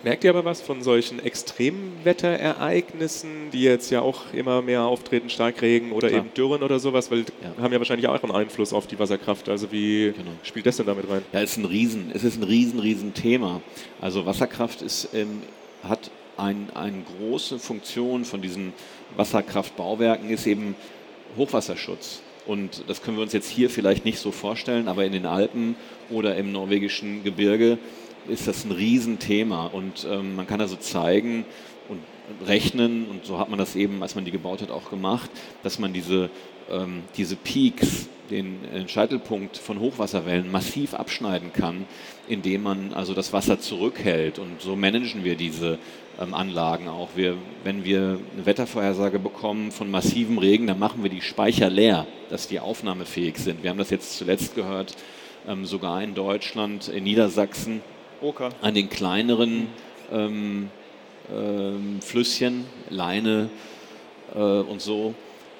[0.04, 5.92] Merkt ihr aber was von solchen Extremwetterereignissen, die jetzt ja auch immer mehr auftreten, Starkregen
[5.92, 6.22] oder Klar.
[6.22, 7.26] eben Dürren oder sowas, weil ja.
[7.62, 9.48] haben ja wahrscheinlich auch einen Einfluss auf die Wasserkraft.
[9.48, 10.32] Also wie genau.
[10.42, 11.22] spielt das denn damit rein?
[11.34, 13.62] Ja, es ist ein riesen, es ist ein riesen, riesen Thema.
[14.02, 15.44] Also Wasserkraft ist, ähm,
[15.88, 18.74] hat ein, eine große Funktion von diesen
[19.16, 20.74] Wasserkraftbauwerken ist eben
[21.38, 22.24] Hochwasserschutz.
[22.46, 25.76] Und das können wir uns jetzt hier vielleicht nicht so vorstellen, aber in den Alpen
[26.10, 27.78] oder im norwegischen Gebirge
[28.28, 31.46] ist das ein Riesenthema und ähm, man kann also zeigen
[31.90, 32.00] und
[32.48, 35.30] rechnen und so hat man das eben, als man die gebaut hat, auch gemacht,
[35.64, 36.30] dass man diese,
[36.70, 41.86] ähm, diese Peaks, den, den Scheitelpunkt von Hochwasserwellen massiv abschneiden kann,
[42.28, 45.78] indem man also das Wasser zurückhält und so managen wir diese
[46.20, 47.10] ähm, Anlagen auch.
[47.16, 52.08] Wir, wenn wir eine Wettervorhersage bekommen von massivem Regen, dann machen wir die Speicher leer,
[52.30, 53.62] dass die aufnahmefähig sind.
[53.64, 54.96] Wir haben das jetzt zuletzt gehört,
[55.48, 57.82] ähm, sogar in Deutschland, in Niedersachsen,
[58.22, 58.50] Oker.
[58.62, 59.68] an den kleineren
[60.12, 60.70] ähm,
[61.34, 63.50] ähm, Flüsschen, Leine
[64.34, 65.14] äh, und so.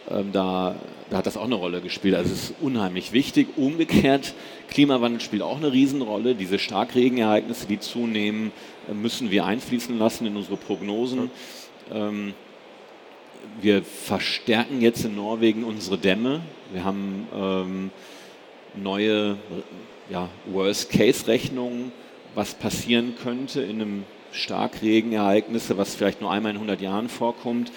[0.10, 0.76] Ähm, da,
[1.10, 2.16] da, hat das auch eine Rolle gespielt.
[2.16, 3.58] Also es ist unheimlich wichtig.
[3.58, 4.34] Umgekehrt,
[4.70, 6.36] Klimawandel spielt auch eine Riesenrolle.
[6.36, 8.52] Diese Starkregenereignisse, die zunehmen,
[8.90, 11.32] äh, müssen wir einfließen lassen in unsere Prognosen.
[11.92, 12.34] Ähm,
[13.62, 16.42] wir verstärken jetzt in Norwegen unsere Dämme.
[16.72, 17.92] Wir haben ähm,
[18.76, 19.38] neue
[20.10, 21.92] ja, Worst-Case-Rechnungen
[22.36, 27.72] was passieren könnte in einem Starkregenereignis, was vielleicht nur einmal in 100 Jahren vorkommt.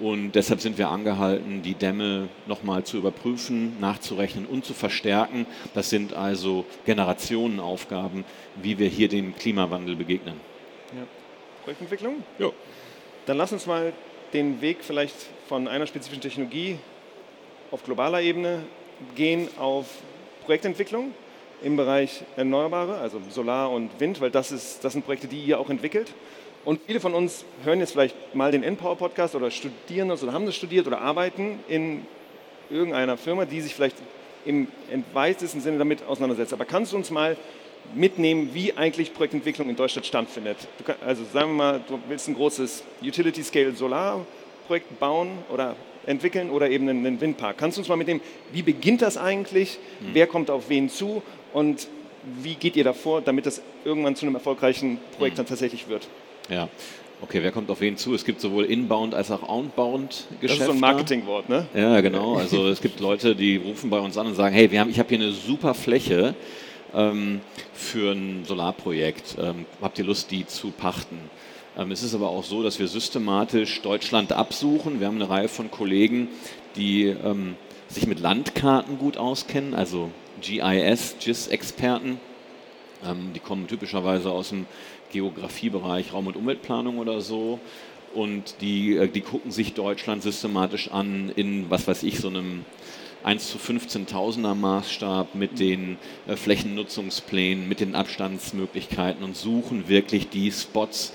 [0.00, 5.44] Und deshalb sind wir angehalten, die Dämme nochmal zu überprüfen, nachzurechnen und zu verstärken.
[5.74, 8.24] Das sind also Generationenaufgaben,
[8.62, 10.34] wie wir hier dem Klimawandel begegnen.
[10.94, 11.04] Ja.
[11.64, 12.22] Projektentwicklung?
[12.38, 12.50] Ja.
[13.26, 13.92] Dann lass uns mal
[14.32, 15.16] den Weg vielleicht
[15.48, 16.78] von einer spezifischen Technologie
[17.70, 18.62] auf globaler Ebene
[19.14, 19.86] gehen auf
[20.44, 21.12] Projektentwicklung
[21.62, 25.58] im Bereich Erneuerbare, also Solar und Wind, weil das, ist, das sind Projekte, die ihr
[25.58, 26.12] auch entwickelt.
[26.64, 30.46] Und viele von uns hören jetzt vielleicht mal den Npower-Podcast oder studieren das oder haben
[30.46, 32.06] das studiert oder arbeiten in
[32.70, 33.96] irgendeiner Firma, die sich vielleicht
[34.44, 34.66] im
[35.12, 36.52] weitesten Sinne damit auseinandersetzt.
[36.52, 37.36] Aber kannst du uns mal
[37.94, 40.56] mitnehmen, wie eigentlich Projektentwicklung in Deutschland stattfindet?
[41.04, 47.20] Also sagen wir mal, du willst ein großes Utility-Scale-Solar-Projekt bauen oder entwickeln oder eben einen
[47.20, 47.58] Windpark.
[47.58, 48.20] Kannst du uns mal mitnehmen,
[48.52, 49.78] wie beginnt das eigentlich?
[50.00, 50.06] Mhm.
[50.14, 51.22] Wer kommt auf wen zu?
[51.52, 51.88] Und
[52.42, 55.38] wie geht ihr davor, damit das irgendwann zu einem erfolgreichen Projekt mhm.
[55.38, 56.08] dann tatsächlich wird?
[56.48, 56.68] Ja,
[57.20, 58.14] Okay, wer kommt auf wen zu?
[58.14, 60.46] Es gibt sowohl Inbound als auch Outbound Geschäfte.
[60.46, 61.66] Das ist so ein Marketingwort, ne?
[61.74, 62.36] Ja, genau.
[62.36, 65.00] Also es gibt Leute, die rufen bei uns an und sagen, hey, wir haben, ich
[65.00, 66.36] habe hier eine super Fläche
[66.94, 67.40] ähm,
[67.74, 69.36] für ein Solarprojekt.
[69.40, 71.18] Ähm, habt ihr Lust, die zu pachten?
[71.76, 75.00] Ähm, es ist aber auch so, dass wir systematisch Deutschland absuchen.
[75.00, 76.28] Wir haben eine Reihe von Kollegen,
[76.76, 77.56] die ähm,
[77.88, 82.20] sich mit Landkarten gut auskennen, also GIS, GIS-Experten.
[83.04, 84.66] Ähm, die kommen typischerweise aus dem
[85.12, 87.60] Geografiebereich, Raum- und Umweltplanung oder so.
[88.14, 92.64] Und die, äh, die gucken sich Deutschland systematisch an in, was weiß ich, so einem
[93.24, 100.50] 1 zu 15.000er Maßstab mit den äh, Flächennutzungsplänen, mit den Abstandsmöglichkeiten und suchen wirklich die
[100.52, 101.12] Spots,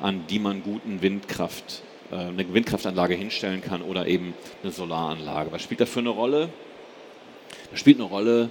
[0.00, 5.52] an die man guten Windkraft, äh, eine Windkraftanlage hinstellen kann oder eben eine Solaranlage.
[5.52, 6.48] Was spielt da für eine Rolle?
[7.70, 8.50] Da spielt eine Rolle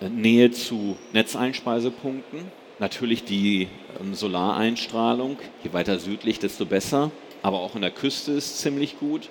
[0.00, 2.40] Nähe zu Netzeinspeisepunkten
[2.80, 3.68] Natürlich die
[4.00, 9.28] ähm, Solareinstrahlung, je weiter südlich, desto besser, aber auch in der Küste ist ziemlich gut.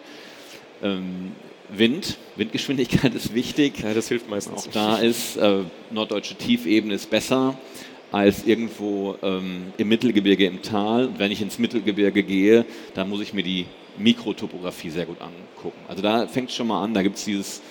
[0.82, 1.34] Ähm,
[1.70, 3.80] Wind, Windgeschwindigkeit ist wichtig.
[3.84, 4.68] Ja, das hilft meistens.
[4.68, 5.60] Auch da ist äh,
[5.92, 7.58] norddeutsche Tiefebene ist besser
[8.14, 11.08] als irgendwo ähm, im Mittelgebirge im Tal.
[11.08, 13.66] Und wenn ich ins Mittelgebirge gehe, dann muss ich mir die
[13.98, 15.80] Mikrotopographie sehr gut angucken.
[15.88, 17.62] Also da fängt es schon mal an, da gibt es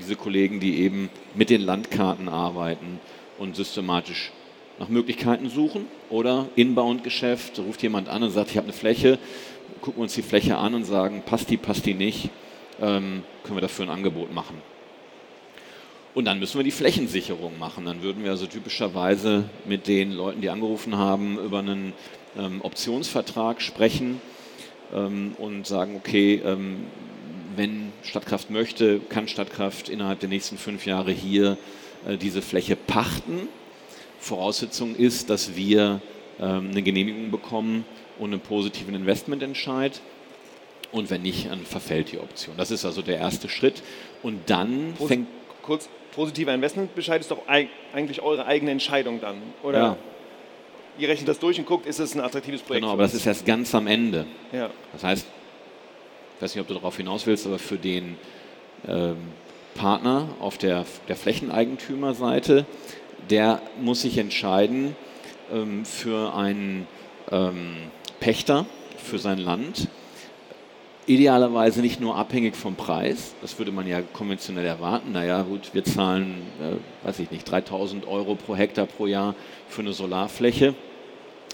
[0.00, 3.00] diese Kollegen, die eben mit den Landkarten arbeiten
[3.38, 4.32] und systematisch
[4.78, 9.18] nach Möglichkeiten suchen oder Inbound-Geschäft, ruft jemand an und sagt, ich habe eine Fläche,
[9.80, 12.30] gucken wir uns die Fläche an und sagen, passt die, passt die nicht,
[12.80, 14.56] ähm, können wir dafür ein Angebot machen.
[16.14, 17.86] Und dann müssen wir die Flächensicherung machen.
[17.86, 21.94] Dann würden wir also typischerweise mit den Leuten, die angerufen haben, über einen
[22.38, 24.20] ähm, Optionsvertrag sprechen
[24.92, 26.84] ähm, und sagen, okay, ähm,
[27.56, 31.56] wenn Stadtkraft möchte, kann Stadtkraft innerhalb der nächsten fünf Jahre hier
[32.06, 33.48] äh, diese Fläche pachten
[34.22, 36.00] Voraussetzung ist, dass wir
[36.40, 37.84] ähm, eine Genehmigung bekommen
[38.18, 40.00] und einen positiven Investmententscheid.
[40.92, 42.54] Und wenn nicht, dann verfällt die Option.
[42.56, 43.82] Das ist also der erste Schritt.
[44.22, 45.26] Und dann Pos fängt.
[45.62, 49.78] Kurz, positiver Investmentbescheid ist doch eigentlich eure eigene Entscheidung dann, oder?
[49.78, 49.96] Ja.
[50.98, 52.82] Ihr rechnet das durch und guckt, ist es ein attraktives Projekt?
[52.82, 54.26] Genau, aber das ist erst ganz am Ende.
[54.52, 54.70] Ja.
[54.92, 55.26] Das heißt,
[56.42, 58.16] ich weiß nicht, ob du darauf hinaus willst, aber für den
[58.88, 59.14] ähm,
[59.76, 62.66] Partner auf der, der Flächeneigentümerseite
[63.30, 64.96] der muss sich entscheiden
[65.52, 66.88] ähm, für einen
[67.30, 67.76] ähm,
[68.18, 69.86] Pächter für sein Land.
[71.06, 75.12] Idealerweise nicht nur abhängig vom Preis, das würde man ja konventionell erwarten.
[75.12, 79.36] Naja, gut, wir zahlen, äh, weiß ich nicht, 3000 Euro pro Hektar pro Jahr
[79.68, 80.74] für eine Solarfläche.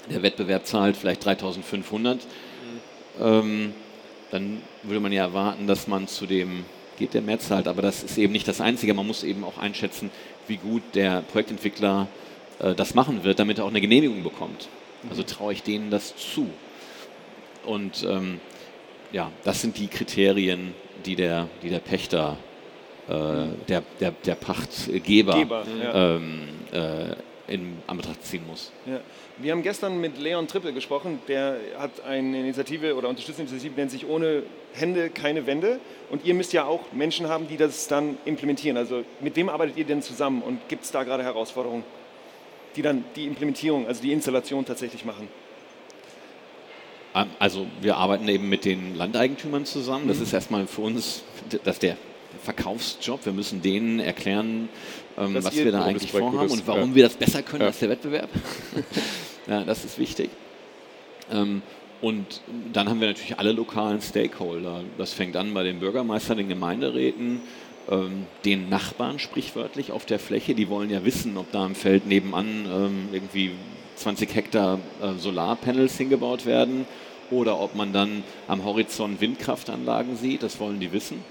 [0.09, 2.17] Der Wettbewerb zahlt vielleicht 3500.
[3.19, 3.73] Mhm.
[4.31, 6.65] Dann würde man ja erwarten, dass man zu dem
[6.97, 7.67] geht, der mehr zahlt.
[7.67, 8.93] Aber das ist eben nicht das Einzige.
[8.93, 10.11] Man muss eben auch einschätzen,
[10.47, 12.07] wie gut der Projektentwickler
[12.59, 14.67] äh, das machen wird, damit er auch eine Genehmigung bekommt.
[15.09, 16.49] Also traue ich denen das zu.
[17.65, 18.39] Und ähm,
[19.11, 20.73] ja, das sind die Kriterien,
[21.05, 22.37] die der, die der Pächter,
[23.07, 26.15] äh, der, der, der Pachtgeber Geber, ja.
[26.15, 27.15] ähm, äh,
[27.49, 28.71] in Anbetracht ziehen muss.
[28.85, 28.99] Ja.
[29.37, 33.75] Wir haben gestern mit Leon Trippel gesprochen, der hat eine Initiative oder unterstützt eine Initiative,
[33.75, 35.79] die nennt sich Ohne Hände keine Wände.
[36.09, 38.77] Und ihr müsst ja auch Menschen haben, die das dann implementieren.
[38.77, 41.83] Also mit wem arbeitet ihr denn zusammen und gibt es da gerade Herausforderungen,
[42.75, 45.27] die dann die Implementierung, also die Installation tatsächlich machen?
[47.15, 50.07] Ähm, also wir arbeiten eben mit den Landeigentümern zusammen.
[50.07, 50.23] Das mhm.
[50.23, 51.23] ist erstmal für uns,
[51.63, 51.97] dass der
[52.43, 53.25] Verkaufsjob.
[53.25, 54.69] Wir müssen denen erklären,
[55.17, 56.95] ähm, was wir da eigentlich vorhaben und warum ja.
[56.95, 57.67] wir das besser können ja.
[57.67, 58.29] als der Wettbewerb.
[59.47, 60.29] ja, das ist wichtig.
[61.31, 61.61] Ähm,
[62.01, 64.83] und dann haben wir natürlich alle lokalen Stakeholder.
[64.97, 67.41] Das fängt an bei den Bürgermeistern, den Gemeinderäten,
[67.89, 70.55] ähm, den Nachbarn sprichwörtlich auf der Fläche.
[70.55, 73.51] Die wollen ja wissen, ob da im Feld nebenan ähm, irgendwie
[73.95, 76.85] 20 Hektar äh, Solarpanels hingebaut werden
[77.31, 80.41] oder ob man dann am Horizont Windkraftanlagen sieht.
[80.41, 81.23] Das wollen die wissen.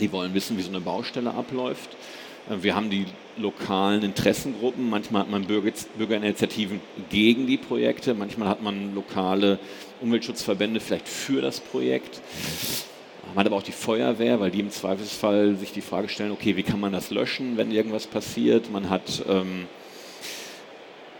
[0.00, 1.90] Die wollen wissen, wie so eine Baustelle abläuft.
[2.48, 3.06] Äh, wir haben die
[3.36, 4.88] lokalen Interessengruppen.
[4.88, 6.80] Manchmal hat man Bürger, Bürgerinitiativen
[7.10, 8.14] gegen die Projekte.
[8.14, 9.58] Manchmal hat man lokale
[10.00, 12.20] Umweltschutzverbände vielleicht für das Projekt.
[13.28, 16.56] Man hat aber auch die Feuerwehr, weil die im Zweifelsfall sich die Frage stellen, okay,
[16.56, 18.72] wie kann man das löschen, wenn irgendwas passiert?
[18.72, 19.66] Man hat ähm,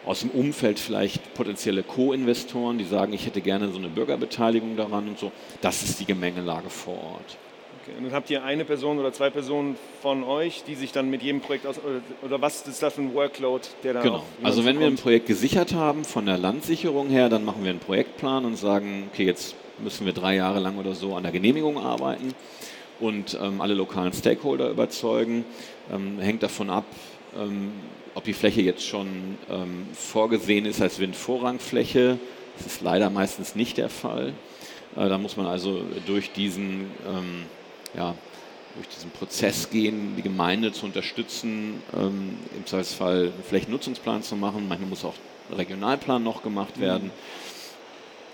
[0.06, 5.06] aus dem Umfeld vielleicht potenzielle Co-Investoren, die sagen, ich hätte gerne so eine Bürgerbeteiligung daran
[5.08, 5.32] und so.
[5.60, 7.36] Das ist die Gemengelage vor Ort.
[8.00, 11.40] Dann habt ihr eine Person oder zwei Personen von euch, die sich dann mit jedem
[11.40, 14.22] Projekt aus oder, oder was ist das für ein Workload, der da Genau.
[14.42, 17.80] Also wenn wir ein Projekt gesichert haben von der Landsicherung her, dann machen wir einen
[17.80, 21.78] Projektplan und sagen, okay, jetzt müssen wir drei Jahre lang oder so an der Genehmigung
[21.78, 22.34] arbeiten
[23.00, 25.44] und ähm, alle lokalen Stakeholder überzeugen.
[25.92, 26.84] Ähm, hängt davon ab,
[27.36, 27.72] ähm,
[28.14, 32.18] ob die Fläche jetzt schon ähm, vorgesehen ist als Windvorrangfläche.
[32.56, 34.32] Das ist leider meistens nicht der Fall.
[34.96, 37.44] Äh, da muss man also durch diesen ähm,
[37.94, 38.14] ja,
[38.74, 44.68] durch diesen Prozess gehen, die Gemeinde zu unterstützen, ähm, im Zweifelsfall einen Flächennutzungsplan zu machen.
[44.68, 45.14] Manchmal muss auch
[45.50, 46.82] ein Regionalplan noch gemacht mhm.
[46.82, 47.10] werden.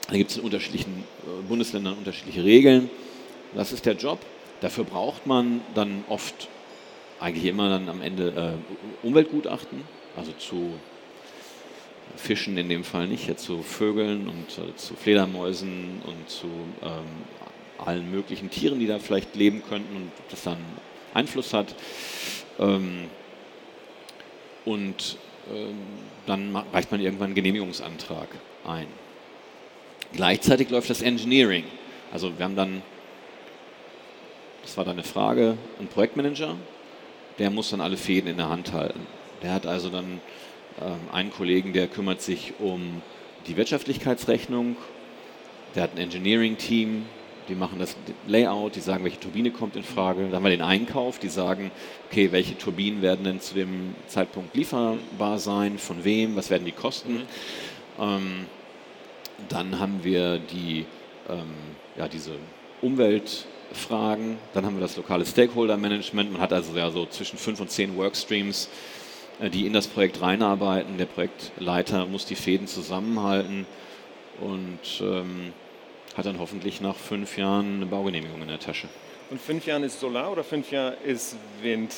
[0.08, 2.90] Da gibt es in unterschiedlichen äh, Bundesländern unterschiedliche Regeln.
[3.54, 4.18] Das ist der Job.
[4.60, 6.48] Dafür braucht man dann oft,
[7.20, 8.58] eigentlich immer dann am Ende
[9.02, 9.80] äh, Umweltgutachten,
[10.16, 10.74] also zu
[12.16, 16.46] Fischen in dem Fall nicht, ja, zu Vögeln und äh, zu Fledermäusen und zu
[16.82, 17.04] ähm,
[17.86, 20.58] allen möglichen Tieren, die da vielleicht leben könnten und das dann
[21.12, 21.74] Einfluss hat.
[22.58, 23.08] Ähm,
[24.64, 25.18] und
[25.52, 25.78] ähm,
[26.26, 28.28] dann reicht man irgendwann einen Genehmigungsantrag
[28.66, 28.86] ein.
[30.12, 31.64] Gleichzeitig läuft das Engineering.
[32.12, 32.82] Also wir haben dann,
[34.62, 36.56] das war dann eine Frage, einen Projektmanager,
[37.38, 39.00] der muss dann alle Fäden in der Hand halten.
[39.42, 40.20] Der hat also dann
[40.80, 43.02] ähm, einen Kollegen, der kümmert sich um
[43.46, 44.76] die Wirtschaftlichkeitsrechnung,
[45.74, 47.04] der hat ein Engineering-Team,
[47.48, 50.22] die machen das Layout, die sagen, welche Turbine kommt in Frage.
[50.22, 51.70] Dann haben wir den Einkauf, die sagen,
[52.08, 56.72] okay, welche Turbinen werden denn zu dem Zeitpunkt lieferbar sein, von wem, was werden die
[56.72, 57.22] kosten.
[58.00, 58.46] Ähm,
[59.48, 60.86] dann haben wir die,
[61.28, 61.52] ähm,
[61.96, 62.32] ja, diese
[62.80, 66.32] Umweltfragen, dann haben wir das lokale Stakeholder-Management.
[66.32, 68.68] Man hat also ja so zwischen fünf und zehn Workstreams,
[69.40, 70.98] äh, die in das Projekt reinarbeiten.
[70.98, 73.66] Der Projektleiter muss die Fäden zusammenhalten
[74.40, 75.52] und ähm,
[76.16, 78.88] hat dann hoffentlich nach fünf Jahren eine Baugenehmigung in der Tasche.
[79.30, 81.92] Und fünf Jahre ist Solar oder fünf Jahre ist Wind?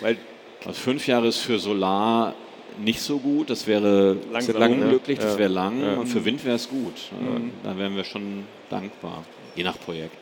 [0.00, 0.18] Weil
[0.64, 2.34] also fünf Jahre ist für Solar
[2.78, 5.24] nicht so gut, das wäre Langsam, unglücklich, ne?
[5.24, 5.94] das wäre lang ja.
[5.94, 6.94] und für Wind wäre es gut.
[7.18, 7.52] Mhm.
[7.64, 9.24] Da wären wir schon dankbar,
[9.56, 10.16] je nach Projekt.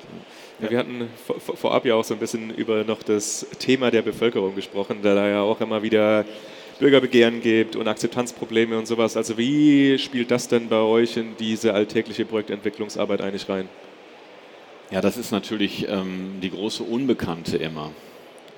[0.61, 4.55] Ja, wir hatten vorab ja auch so ein bisschen über noch das Thema der Bevölkerung
[4.55, 6.25] gesprochen, da da ja auch immer wieder
[6.79, 9.17] Bürgerbegehren gibt und Akzeptanzprobleme und sowas.
[9.17, 13.69] Also wie spielt das denn bei euch in diese alltägliche Projektentwicklungsarbeit eigentlich rein?
[14.91, 17.91] Ja, das ist natürlich ähm, die große Unbekannte immer.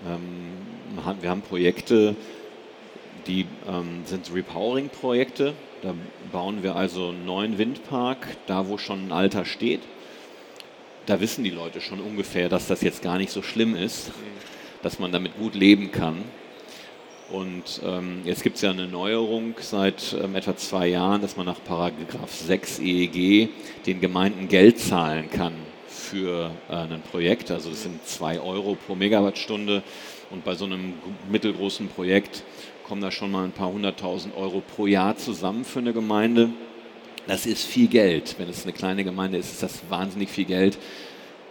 [0.06, 2.16] Ähm, wir haben Projekte,
[3.26, 5.54] die ähm, sind Repowering-Projekte.
[5.82, 5.94] Da
[6.32, 9.80] bauen wir also einen neuen Windpark, da wo schon ein alter steht.
[11.06, 14.10] Da wissen die Leute schon ungefähr, dass das jetzt gar nicht so schlimm ist,
[14.82, 16.24] dass man damit gut leben kann.
[17.30, 21.44] Und ähm, jetzt gibt es ja eine Neuerung seit ähm, etwa zwei Jahren, dass man
[21.44, 23.50] nach Paragraph 6 EEG
[23.84, 25.52] den Gemeinden Geld zahlen kann
[25.86, 27.50] für äh, ein Projekt.
[27.50, 29.82] Also das sind zwei Euro pro Megawattstunde.
[30.30, 30.94] Und bei so einem
[31.30, 32.44] mittelgroßen Projekt
[32.86, 36.48] kommen da schon mal ein paar hunderttausend Euro pro Jahr zusammen für eine Gemeinde.
[37.26, 38.36] Das ist viel Geld.
[38.38, 40.78] Wenn es eine kleine Gemeinde ist, ist das wahnsinnig viel Geld.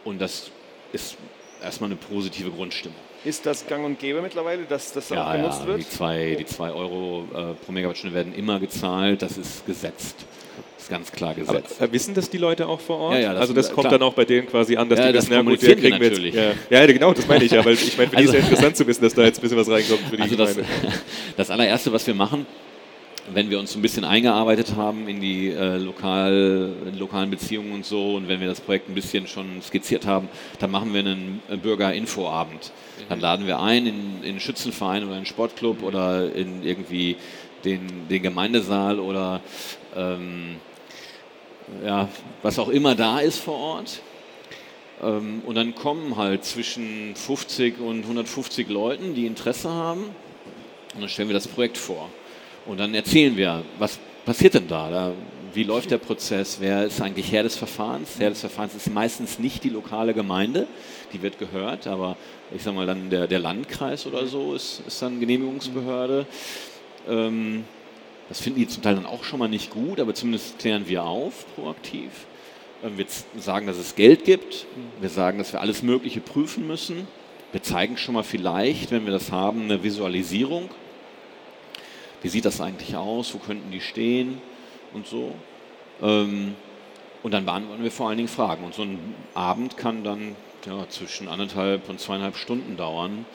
[0.04, 0.50] Und das
[0.92, 1.18] ist
[1.62, 3.07] erstmal eine positive Grundstimmung.
[3.26, 5.80] Ist das gang und gäbe mittlerweile, dass das ja, auch genutzt ja, wird?
[5.80, 10.26] Die zwei, die zwei Euro äh, pro Megawattstunde werden immer gezahlt, das ist gesetzt.
[10.76, 11.76] Das ist ganz klar gesetzt.
[11.80, 13.16] Aber wissen das die Leute auch vor Ort?
[13.16, 14.00] Ja, ja, das also das kommt klar.
[14.00, 16.10] dann auch bei denen quasi an, dass ja, die wissen, ja gut, wir kriegen wir
[16.10, 16.36] natürlich.
[16.36, 16.80] Jetzt, ja.
[16.80, 18.78] ja, genau, das meine ich ja, weil ich meine, für also, die ist ja interessant
[18.78, 20.56] zu wissen, dass da jetzt ein bisschen was reinkommt für die also das,
[21.38, 22.46] das allererste, was wir machen,
[23.34, 28.16] wenn wir uns ein bisschen eingearbeitet haben in die äh, lokal, lokalen Beziehungen und so
[28.16, 31.58] und wenn wir das Projekt ein bisschen schon skizziert haben, dann machen wir einen äh,
[31.58, 32.72] Bürger-Info-Abend.
[33.10, 37.18] Dann laden wir ein in, in einen Schützenverein oder einen Sportclub oder in irgendwie
[37.66, 39.42] den, den Gemeindesaal oder
[39.96, 40.56] ähm,
[41.86, 42.08] ja,
[42.42, 44.02] was auch immer da ist vor Ort.
[45.02, 50.04] Ähm, und dann kommen halt zwischen 50 und 150 Leuten, die Interesse haben.
[50.96, 52.10] Und dann stellen wir das Projekt vor.
[52.68, 54.90] Und dann erzählen wir, was passiert denn da?
[54.90, 55.14] da
[55.54, 56.58] wie läuft der Prozess?
[56.60, 58.20] Wer ist eigentlich Herr des Verfahrens?
[58.20, 60.68] Herr des Verfahrens ist meistens nicht die lokale Gemeinde,
[61.14, 62.18] die wird gehört, aber
[62.54, 66.28] ich sage mal dann der, der Landkreis oder so ist, ist dann Genehmigungsbehörde.
[67.10, 67.64] Ähm,
[68.30, 71.06] das finden die zum Teil dann auch schon mal nicht gut, aber zumindest klären wir
[71.06, 72.12] auf proaktiv.
[72.84, 73.06] Ähm, wir
[73.40, 74.66] sagen, dass es Geld gibt.
[75.00, 77.08] Wir sagen, dass wir alles Mögliche prüfen müssen.
[77.54, 80.70] Wir zeigen schon mal vielleicht, wenn wir das haben, eine Visualisierung.
[82.28, 83.34] Wie sieht das eigentlich aus?
[83.34, 84.42] Wo könnten die stehen?
[84.92, 85.34] Und so.
[86.02, 86.56] Ähm,
[87.24, 88.66] und dann beantworten wir vor allen Dingen Fragen.
[88.66, 89.00] Und so ein
[89.34, 90.36] Abend kann dann
[90.66, 93.26] ja, zwischen anderthalb und zweieinhalb Stunden dauern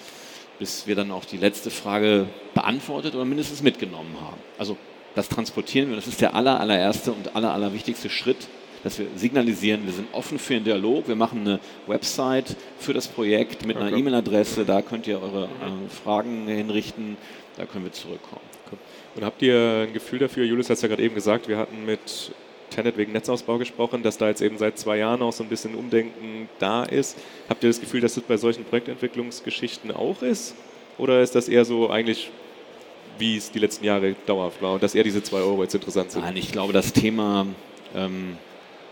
[0.59, 4.37] bis wir dann auch die letzte Frage beantwortet oder mindestens mitgenommen haben.
[4.59, 4.77] Also
[5.17, 8.49] das transportieren wir, das ist der aller, allererste und aller, allerwichtigste Schritt,
[8.85, 13.09] dass wir signalisieren, wir sind offen für den Dialog, wir machen eine Website für das
[13.09, 13.99] Projekt mit einer okay.
[13.99, 17.17] E-Mail-Adresse, da könnt ihr eure äh, Fragen hinrichten,
[17.57, 18.52] da können wir zurückkommen.
[19.15, 21.85] Und habt ihr ein Gefühl dafür, Julius hat es ja gerade eben gesagt, wir hatten
[21.85, 22.33] mit
[22.71, 25.75] Tenet wegen Netzausbau gesprochen, dass da jetzt eben seit zwei Jahren auch so ein bisschen
[25.75, 27.19] Umdenken da ist.
[27.49, 30.55] Habt ihr das Gefühl, dass das bei solchen Projektentwicklungsgeschichten auch ist?
[30.99, 32.31] Oder ist das eher so eigentlich,
[33.19, 36.11] wie es die letzten Jahre dauerhaft war und dass eher diese zwei Euro jetzt interessant
[36.11, 36.23] sind?
[36.23, 37.47] Nein, ich glaube, das Thema,
[37.95, 38.39] ähm,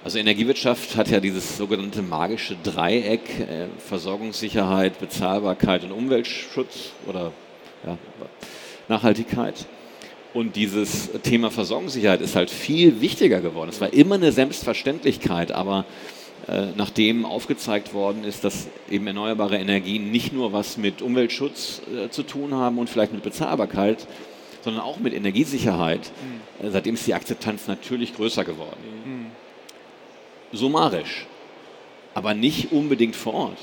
[0.04, 7.33] also Energiewirtschaft hat ja dieses sogenannte magische Dreieck, äh, Versorgungssicherheit, Bezahlbarkeit und Umweltschutz oder
[7.87, 7.96] ja,
[8.88, 9.66] Nachhaltigkeit.
[10.32, 13.68] Und dieses Thema Versorgungssicherheit ist halt viel wichtiger geworden.
[13.68, 15.84] Es war immer eine Selbstverständlichkeit, aber
[16.46, 22.10] äh, nachdem aufgezeigt worden ist, dass eben erneuerbare Energien nicht nur was mit Umweltschutz äh,
[22.10, 24.06] zu tun haben und vielleicht mit Bezahlbarkeit,
[24.62, 26.12] sondern auch mit Energiesicherheit,
[26.60, 26.66] mhm.
[26.66, 28.78] äh, seitdem ist die Akzeptanz natürlich größer geworden.
[29.04, 29.26] Mhm.
[30.56, 31.26] Summarisch,
[32.14, 33.58] aber nicht unbedingt vor Ort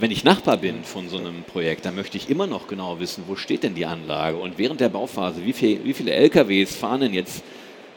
[0.00, 3.24] wenn ich Nachbar bin von so einem Projekt, dann möchte ich immer noch genau wissen,
[3.26, 7.00] wo steht denn die Anlage und während der Bauphase, wie, viel, wie viele LKWs fahren
[7.00, 7.42] denn jetzt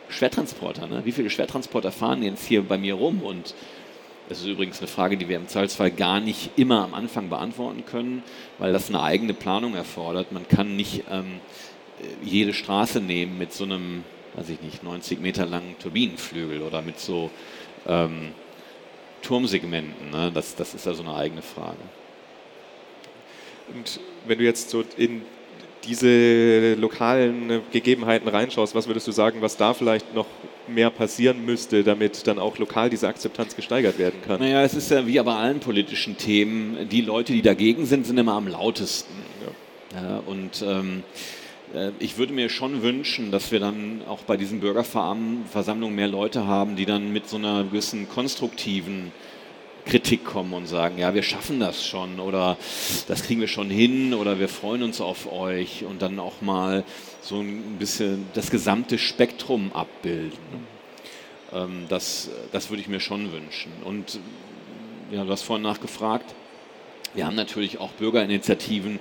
[0.09, 1.01] Schwertransporter, ne?
[1.05, 3.53] wie viele Schwertransporter fahren jetzt hier bei mir rum und
[4.29, 7.83] das ist übrigens eine Frage, die wir im Zweifelsfall gar nicht immer am Anfang beantworten
[7.85, 8.23] können,
[8.59, 10.31] weil das eine eigene Planung erfordert.
[10.31, 11.41] Man kann nicht ähm,
[12.23, 16.97] jede Straße nehmen mit so einem, weiß ich nicht, 90 Meter langen Turbinenflügel oder mit
[16.97, 17.29] so
[17.85, 18.29] ähm,
[19.21, 20.11] Turmsegmenten.
[20.11, 20.31] Ne?
[20.33, 21.77] Das, das ist also eine eigene Frage.
[23.73, 25.21] Und wenn du jetzt so in
[25.83, 30.27] diese lokalen Gegebenheiten reinschaust, was würdest du sagen, was da vielleicht noch
[30.67, 34.39] mehr passieren müsste, damit dann auch lokal diese Akzeptanz gesteigert werden kann?
[34.39, 38.17] Naja, es ist ja wie bei allen politischen Themen, die Leute, die dagegen sind, sind
[38.17, 39.13] immer am lautesten.
[39.45, 39.51] Ja.
[40.01, 41.40] Ja, und ähm, äh,
[41.99, 46.75] ich würde mir schon wünschen, dass wir dann auch bei diesen Bürgerversammlungen mehr Leute haben,
[46.75, 49.11] die dann mit so einer gewissen konstruktiven
[49.85, 52.57] Kritik kommen und sagen, ja, wir schaffen das schon oder
[53.07, 56.83] das kriegen wir schon hin oder wir freuen uns auf euch und dann auch mal
[57.21, 60.37] so ein bisschen das gesamte Spektrum abbilden.
[61.53, 63.71] Ähm, das, das würde ich mir schon wünschen.
[63.83, 64.19] Und
[65.11, 66.35] ja, du hast vorhin nachgefragt,
[67.13, 68.99] wir haben natürlich auch Bürgerinitiativen,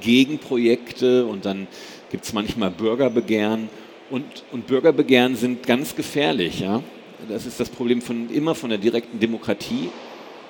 [0.00, 1.66] Gegenprojekte und dann
[2.10, 3.68] gibt es manchmal Bürgerbegehren.
[4.10, 6.60] Und, und Bürgerbegehren sind ganz gefährlich.
[6.60, 6.82] Ja?
[7.28, 9.90] Das ist das Problem von, immer von der direkten Demokratie,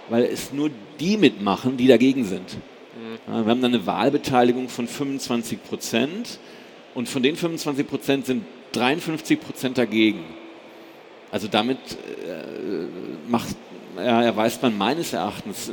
[0.08, 2.54] weil es nur die mitmachen, die dagegen sind.
[2.54, 3.32] Mhm.
[3.32, 6.38] Ja, wir haben dann eine Wahlbeteiligung von 25 Prozent
[6.94, 10.24] und von den 25 Prozent sind 53 Prozent dagegen.
[11.30, 13.56] Also damit äh, macht,
[13.96, 15.72] ja, erweist man meines Erachtens äh,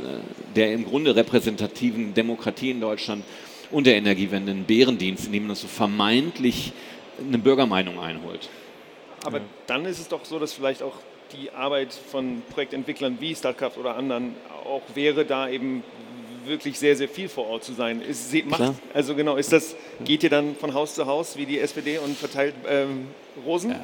[0.56, 3.24] der im Grunde repräsentativen Demokratie in Deutschland
[3.70, 6.72] und der Energiewende einen Bärendienst, indem man so vermeintlich
[7.18, 8.48] eine Bürgermeinung einholt.
[9.24, 9.44] Aber ja.
[9.66, 10.94] dann ist es doch so, dass vielleicht auch
[11.32, 15.84] die Arbeit von Projektentwicklern wie Startkraft oder anderen auch wäre, da eben
[16.44, 18.02] wirklich sehr, sehr viel vor Ort zu sein.
[18.02, 21.58] Ist, macht, also genau, ist das, geht ihr dann von Haus zu Haus wie die
[21.58, 23.08] SPD und verteilt ähm,
[23.44, 23.72] Rosen?
[23.72, 23.80] Ja,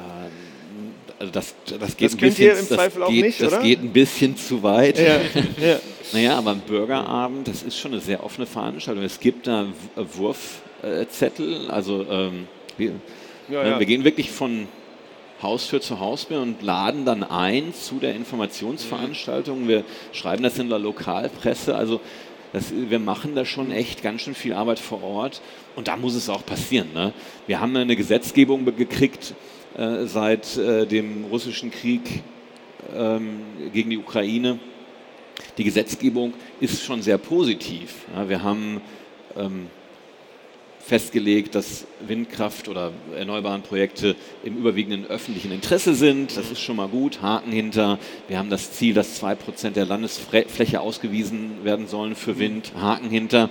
[1.19, 3.93] also das, das geht das ein bisschen, im Zweifel auch geht, nicht, das geht ein
[3.93, 4.99] bisschen zu weit.
[4.99, 5.17] Ja,
[5.61, 5.81] ja.
[6.13, 9.03] naja, aber ein Bürgerabend, das ist schon eine sehr offene Veranstaltung.
[9.03, 12.93] Es gibt da Wurfzettel, also ähm, wir,
[13.49, 14.69] ja, ne, wir gehen wirklich von
[15.43, 19.69] Haustür zu Haustür und laden dann ein zu der Informationsveranstaltung.
[19.69, 21.77] Wir schreiben das in der Lokalpresse.
[21.77, 22.01] Also
[22.53, 25.43] das, wir machen da schon echt ganz schön viel Arbeit vor Ort
[25.77, 26.89] und da muss es auch passieren.
[26.95, 27.13] Ne?
[27.47, 29.35] Wir haben eine Gesetzgebung gekriegt,
[30.07, 32.23] seit äh, dem russischen Krieg
[32.95, 33.41] ähm,
[33.73, 34.59] gegen die Ukraine.
[35.59, 38.07] Die Gesetzgebung ist schon sehr positiv.
[38.27, 38.81] Wir haben
[39.37, 39.67] ähm,
[40.87, 44.15] festgelegt, dass Windkraft oder erneuerbaren Projekte
[44.45, 46.37] im überwiegenden öffentlichen Interesse sind.
[46.37, 47.21] Das ist schon mal gut.
[47.23, 47.99] Haken hinter.
[48.29, 52.73] Wir haben das Ziel, dass 2% der Landesfläche ausgewiesen werden sollen für Wind.
[52.81, 53.51] Haken hinter.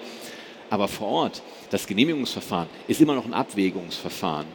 [0.69, 4.47] Aber vor Ort, das Genehmigungsverfahren ist immer noch ein Abwägungsverfahren.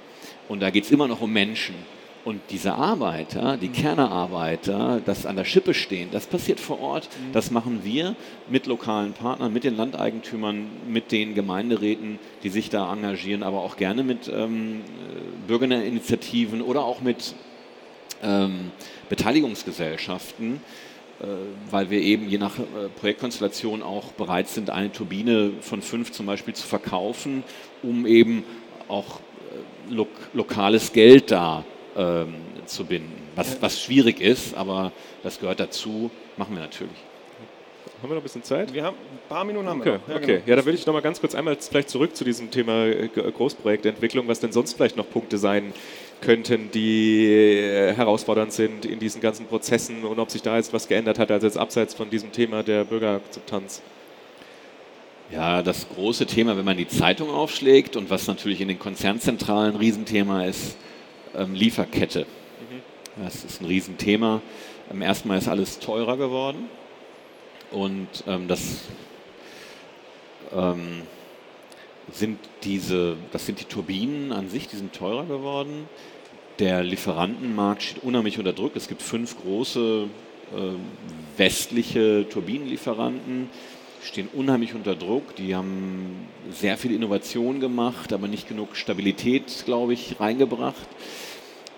[0.51, 1.77] Und da geht es immer noch um Menschen.
[2.25, 7.09] Und diese Arbeiter, die Kernerarbeiter, das an der Schippe stehen, das passiert vor Ort.
[7.09, 7.33] Mhm.
[7.33, 8.17] Das machen wir
[8.49, 13.77] mit lokalen Partnern, mit den Landeigentümern, mit den Gemeinderäten, die sich da engagieren, aber auch
[13.77, 14.81] gerne mit ähm,
[15.47, 17.37] Bürgerinitiativen oder auch mit
[18.25, 18.73] ähm,
[19.09, 20.61] Beteiligungsgesellschaften,
[21.21, 21.27] äh,
[21.71, 26.27] weil wir eben je nach äh, Projektkonstellation auch bereit sind, eine Turbine von fünf zum
[26.27, 27.45] Beispiel zu verkaufen,
[27.85, 28.43] um eben
[28.89, 29.30] auch äh,
[29.91, 31.65] lo lokales Geld da
[31.97, 32.35] ähm,
[32.67, 33.13] zu binden.
[33.37, 36.91] Was, was schwierig ist, aber das gehört dazu, machen wir natürlich.
[38.03, 38.73] Haben wir noch ein bisschen Zeit?
[38.73, 40.09] Wir haben ein paar Minuten haben okay, wir noch.
[40.09, 40.43] Ja, okay, genau.
[40.47, 43.09] ja, dann will ich noch mal ganz kurz einmal vielleicht zurück zu diesem Thema äh,
[43.09, 45.75] Großprojektentwicklung, was denn sonst vielleicht noch Punkte sein
[46.23, 50.89] könnten, die äh, herausfordernd sind in diesen ganzen Prozessen und ob sich da jetzt was
[50.89, 53.83] geändert hat, also jetzt abseits von diesem Thema der Bürgerakzeptanz.
[55.33, 59.75] Ja, das große Thema, wenn man die Zeitung aufschlägt und was natürlich in den Konzernzentralen
[59.75, 60.77] ein Riesenthema ist,
[61.37, 62.23] ähm, Lieferkette.
[62.23, 63.23] Mhm.
[63.23, 64.43] Das ist ein Riesenthema.
[64.91, 66.69] Ähm, erstmal ist alles teurer geworden
[67.71, 68.81] und ähm, das
[70.53, 71.03] ähm,
[72.11, 75.89] sind diese, das sind die Turbinen an sich, die sind teurer geworden.
[76.59, 78.75] Der Lieferantenmarkt steht unheimlich unter Druck.
[78.75, 80.09] Es gibt fünf große
[80.57, 83.49] äh, westliche Turbinenlieferanten,
[84.03, 85.37] stehen unheimlich unter Druck.
[85.37, 90.89] Die haben sehr viel Innovation gemacht, aber nicht genug Stabilität, glaube ich, reingebracht.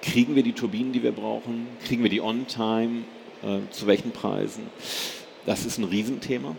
[0.03, 1.67] Kriegen wir die Turbinen, die wir brauchen?
[1.87, 3.05] Kriegen wir die on-time?
[3.43, 4.65] Äh, zu welchen Preisen?
[5.47, 6.55] Das ist ein Riesenthema.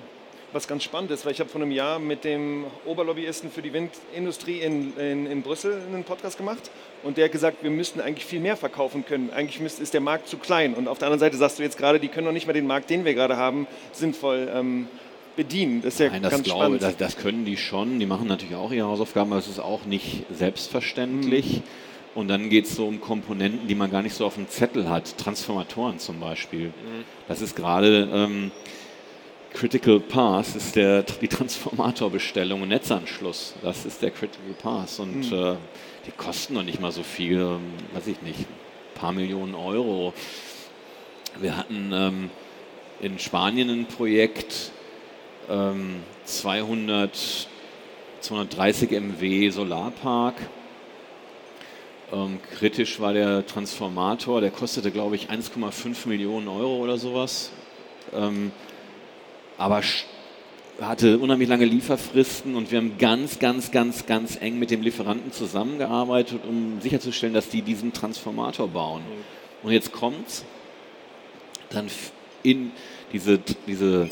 [0.51, 3.74] Was ganz spannend ist, weil ich habe vor einem Jahr mit dem Oberlobbyisten für die
[3.74, 6.70] Windindustrie in, in, in Brüssel einen Podcast gemacht
[7.01, 9.32] und der hat gesagt, wir müssten eigentlich viel mehr verkaufen können.
[9.32, 10.76] Eigentlich müsst, ist der Markt zu klein.
[10.76, 12.68] Und auf der anderen Seite sagst du jetzt gerade, die können noch nicht mal den
[12.68, 14.88] Markt, den wir gerade haben, sinnvoll ähm,
[15.36, 15.81] bedienen.
[15.81, 16.84] Das ist ja Nein, das ganz glaube, spannend.
[16.84, 17.99] Das, das, können die schon.
[17.99, 21.57] Die machen natürlich auch ihre Hausaufgaben, aber es ist auch nicht selbstverständlich.
[21.57, 21.63] Mhm.
[22.15, 24.89] Und dann geht es so um Komponenten, die man gar nicht so auf dem Zettel
[24.89, 25.17] hat.
[25.17, 26.67] Transformatoren zum Beispiel.
[26.67, 27.05] Mhm.
[27.27, 28.51] Das ist gerade ähm,
[29.53, 33.55] Critical Path, ist der, die Transformatorbestellung und Netzanschluss.
[33.61, 34.99] Das ist der Critical Path.
[34.99, 35.38] Und mhm.
[35.38, 35.55] äh,
[36.05, 40.13] die kosten noch nicht mal so viel, ähm, weiß ich nicht, ein paar Millionen Euro.
[41.39, 42.29] Wir hatten ähm,
[43.01, 44.71] in Spanien ein Projekt,
[45.49, 47.47] ähm, 200,
[48.21, 50.35] 230 MW Solarpark.
[52.11, 57.51] Ähm, kritisch war der Transformator, der kostete, glaube ich, 1,5 Millionen Euro oder sowas.
[58.13, 58.51] Ähm,
[59.57, 59.81] aber
[60.81, 65.31] hatte unheimlich lange Lieferfristen und wir haben ganz, ganz, ganz, ganz eng mit dem Lieferanten
[65.31, 69.01] zusammengearbeitet, um sicherzustellen, dass die diesen Transformator bauen.
[69.61, 70.43] Und jetzt kommt's,
[71.69, 71.87] dann
[72.41, 72.71] in
[73.11, 74.09] diese, diese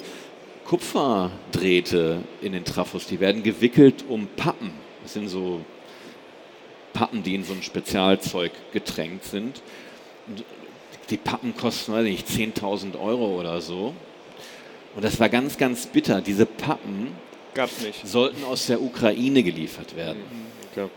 [0.72, 4.72] Kupferdrähte in den Trafos, die werden gewickelt um Pappen.
[5.03, 5.65] Das sind so
[6.93, 9.61] Pappen, die in so ein Spezialzeug getränkt sind.
[10.28, 10.45] Und
[11.09, 13.93] die Pappen kosten, weiß ich nicht, 10.000 Euro oder so.
[14.95, 16.22] Und das war ganz, ganz bitter.
[16.22, 17.17] Diese Pappen
[18.05, 20.19] sollten aus der Ukraine geliefert werden.
[20.19, 20.89] Mhm, okay.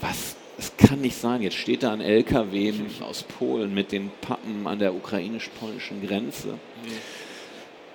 [0.00, 0.36] was?
[0.56, 1.42] Es kann nicht sein.
[1.42, 6.50] Jetzt steht da ein LKW aus Polen mit den Pappen an der ukrainisch-polnischen Grenze.
[6.52, 7.23] Mhm.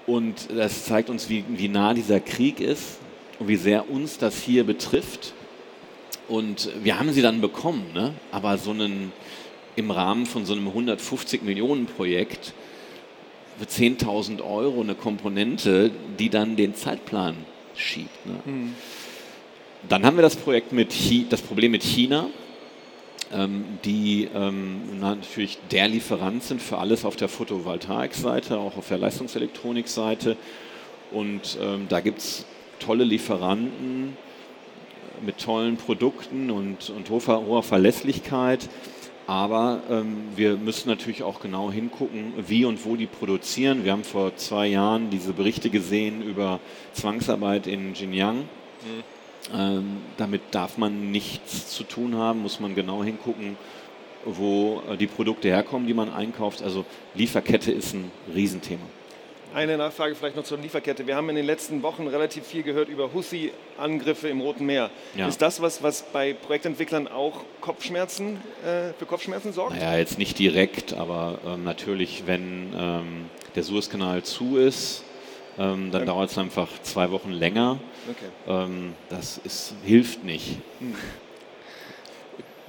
[0.09, 2.97] Und das zeigt uns, wie, wie nah dieser Krieg ist
[3.37, 5.35] und wie sehr uns das hier betrifft.
[6.27, 8.15] Und wir haben sie dann bekommen, ne?
[8.31, 9.11] aber so einen,
[9.75, 12.53] im Rahmen von so einem 150 Millionen Projekt
[13.59, 17.35] für 10.000 Euro eine Komponente, die dann den Zeitplan
[17.75, 18.25] schiebt.
[18.25, 18.39] Ne?
[18.45, 18.75] Mhm.
[19.87, 22.29] Dann haben wir das Projekt mit Chi das Problem mit China,
[23.31, 30.35] die ähm, natürlich der Lieferant sind für alles auf der Photovoltaikseite, auch auf der Leistungselektronikseite.
[31.11, 32.45] Und ähm, da gibt es
[32.79, 34.17] tolle Lieferanten
[35.21, 38.69] mit tollen Produkten und, und hoher, hoher Verlässlichkeit.
[39.27, 43.83] Aber ähm, wir müssen natürlich auch genau hingucken, wie und wo die produzieren.
[43.83, 46.59] Wir haben vor zwei Jahren diese Berichte gesehen über
[46.93, 48.37] Zwangsarbeit in Xinjiang.
[48.37, 49.18] Mhm.
[49.53, 53.57] Ähm, damit darf man nichts zu tun haben, muss man genau hingucken,
[54.25, 56.61] wo äh, die Produkte herkommen, die man einkauft.
[56.61, 56.85] Also
[57.15, 58.83] Lieferkette ist ein Riesenthema.
[59.51, 61.07] Eine Nachfrage vielleicht noch zur Lieferkette.
[61.07, 64.91] Wir haben in den letzten Wochen relativ viel gehört über Houthi-Angriffe im Roten Meer.
[65.15, 65.27] Ja.
[65.27, 69.75] Ist das was, was bei Projektentwicklern auch Kopfschmerzen, äh, für Kopfschmerzen sorgt?
[69.75, 73.25] Naja, jetzt nicht direkt, aber ähm, natürlich, wenn ähm,
[73.55, 75.03] der Suezkanal zu ist,
[75.59, 76.05] ähm, dann okay.
[76.05, 77.77] dauert es einfach zwei Wochen länger.
[78.09, 78.25] Okay.
[78.47, 80.57] Ähm, das ist, hilft nicht.
[80.79, 80.95] Hm.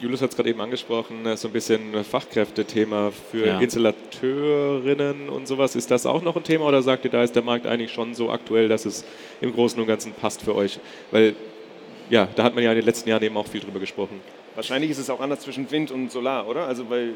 [0.00, 3.60] Julius hat es gerade eben angesprochen, äh, so ein bisschen Fachkräftethema für ja.
[3.60, 5.76] Installateurinnen und sowas.
[5.76, 8.14] Ist das auch noch ein Thema oder sagt ihr, da ist der Markt eigentlich schon
[8.14, 9.04] so aktuell, dass es
[9.40, 10.80] im Großen und Ganzen passt für euch?
[11.10, 11.36] Weil
[12.08, 14.20] ja, da hat man ja in den letzten Jahren eben auch viel drüber gesprochen.
[14.56, 16.66] Wahrscheinlich ist es auch anders zwischen Wind und Solar, oder?
[16.66, 17.14] Also weil,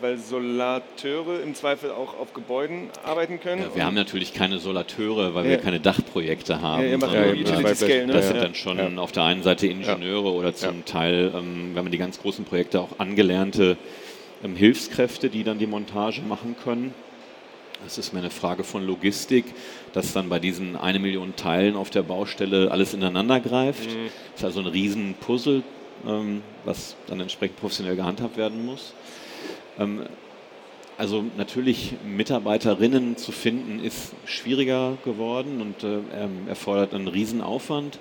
[0.00, 3.62] weil Solateure im Zweifel auch auf Gebäuden arbeiten können.
[3.62, 5.50] Ja, wir haben natürlich keine Solateure, weil ja.
[5.52, 6.82] wir keine Dachprojekte haben.
[6.82, 8.12] Ja, ne?
[8.12, 11.92] Das sind dann schon auf der einen Seite Ingenieure oder zum Teil, ähm, wenn man
[11.92, 13.76] die ganz großen Projekte auch angelernte
[14.44, 16.94] ähm, Hilfskräfte, die dann die Montage machen können.
[17.84, 19.44] Das ist mir eine Frage von Logistik,
[19.92, 23.90] dass dann bei diesen eine Million Teilen auf der Baustelle alles ineinander greift.
[23.90, 24.06] Mhm.
[24.32, 25.62] Das ist also ein Riesenpuzzle,
[26.06, 28.94] ähm, was dann entsprechend professionell gehandhabt werden muss.
[29.78, 30.02] Ähm,
[30.98, 37.98] also natürlich Mitarbeiterinnen zu finden ist schwieriger geworden und äh, ähm, erfordert einen Riesenaufwand.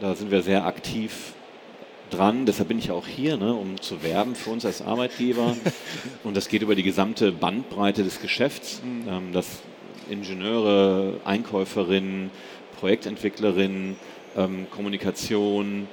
[0.00, 1.34] Da sind wir sehr aktiv
[2.10, 2.46] dran.
[2.46, 5.56] Deshalb bin ich auch hier, ne, um zu werben für uns als Arbeitgeber.
[6.24, 9.08] Und das geht über die gesamte Bandbreite des Geschäfts, mhm.
[9.08, 9.62] ähm, dass
[10.08, 12.30] Ingenieure, Einkäuferinnen,
[12.78, 13.96] Projektentwicklerinnen,
[14.36, 15.88] ähm, Kommunikation,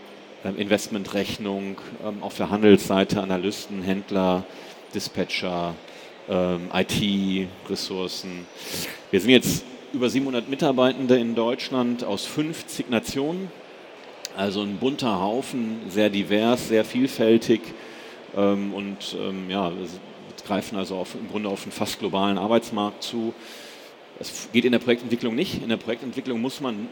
[0.45, 4.45] ähm, Investmentrechnung, ähm, auch für Handelsseite, Analysten, Händler,
[4.94, 5.76] Dispatcher,
[6.30, 8.46] ähm, IT-Ressourcen.
[9.12, 13.52] Wir sind jetzt über 700 Mitarbeitende in Deutschland aus 50 Nationen.
[14.36, 17.62] Also ein bunter Haufen, sehr divers, sehr vielfältig
[18.36, 19.72] ähm, und ähm, ja,
[20.48, 23.34] greifen also auf, im Grunde auf einen fast globalen Arbeitsmarkt zu.
[24.18, 25.62] Das geht in der Projektentwicklung nicht.
[25.62, 26.88] In der Projektentwicklung muss man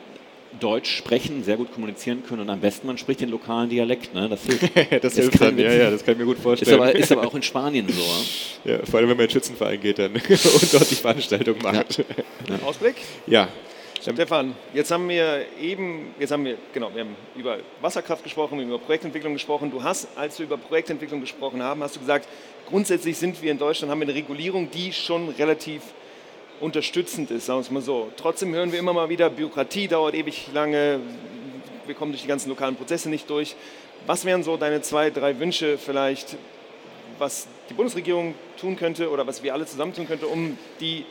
[0.60, 4.14] Deutsch sprechen, sehr gut kommunizieren können und am besten man spricht den lokalen Dialekt.
[4.14, 4.30] Ne?
[4.30, 4.72] Das hilft.
[5.04, 6.72] das hilft dann, ja, ja, das kann ich mir gut vorstellen.
[6.72, 8.70] Ist aber, ist aber auch in Spanien so.
[8.70, 11.99] Ja, vor allem, wenn man in den Schützenverein geht dann und dort die Veranstaltung macht.
[11.99, 12.68] Ja.
[12.68, 12.95] Ausblick?
[13.28, 13.47] Ja,
[14.02, 18.64] Stefan, jetzt haben wir eben, jetzt haben wir, genau, wir haben über Wasserkraft gesprochen, wir
[18.64, 19.70] haben über Projektentwicklung gesprochen.
[19.70, 22.28] Du hast, als wir über Projektentwicklung gesprochen haben, hast du gesagt,
[22.68, 25.84] grundsätzlich sind wir in Deutschland, haben wir eine Regulierung, die schon relativ
[26.62, 28.09] unterstützend ist, sagen wir es mal so.
[28.16, 30.99] Trotzdem hören wir immer mal wieder, Bürokratie dauert ewig lange,
[31.86, 33.55] wir kommen durch die ganzen lokalen Prozesse nicht durch.
[34.05, 36.38] Was wären so deine zwei, drei Wünsche vielleicht,
[37.20, 41.05] was die Bundesregierung tun könnte oder was wir alle zusammen tun könnten, um die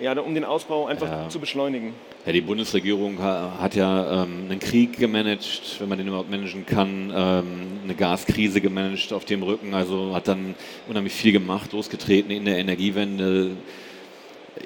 [0.00, 1.28] ja, um den Ausbau einfach ja.
[1.28, 1.92] zu beschleunigen.
[2.24, 7.12] Ja, die Bundesregierung hat ja ähm, einen Krieg gemanagt, wenn man den überhaupt managen kann,
[7.14, 7.44] ähm,
[7.84, 10.54] eine Gaskrise gemanagt auf dem Rücken, also hat dann
[10.88, 13.50] unheimlich viel gemacht, losgetreten in der Energiewende.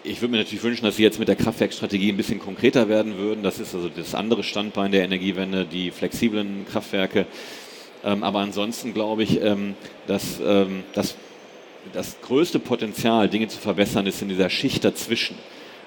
[0.06, 3.16] Ich würde mir natürlich wünschen, dass Sie jetzt mit der Kraftwerkstrategie ein bisschen konkreter werden
[3.16, 3.42] würden.
[3.42, 7.24] Das ist also das andere Standbein der Energiewende, die flexiblen Kraftwerke.
[8.04, 9.74] Ähm, aber ansonsten glaube ich, ähm,
[10.06, 11.16] dass, ähm, dass
[11.94, 15.38] das größte Potenzial, Dinge zu verbessern, ist in dieser Schicht dazwischen.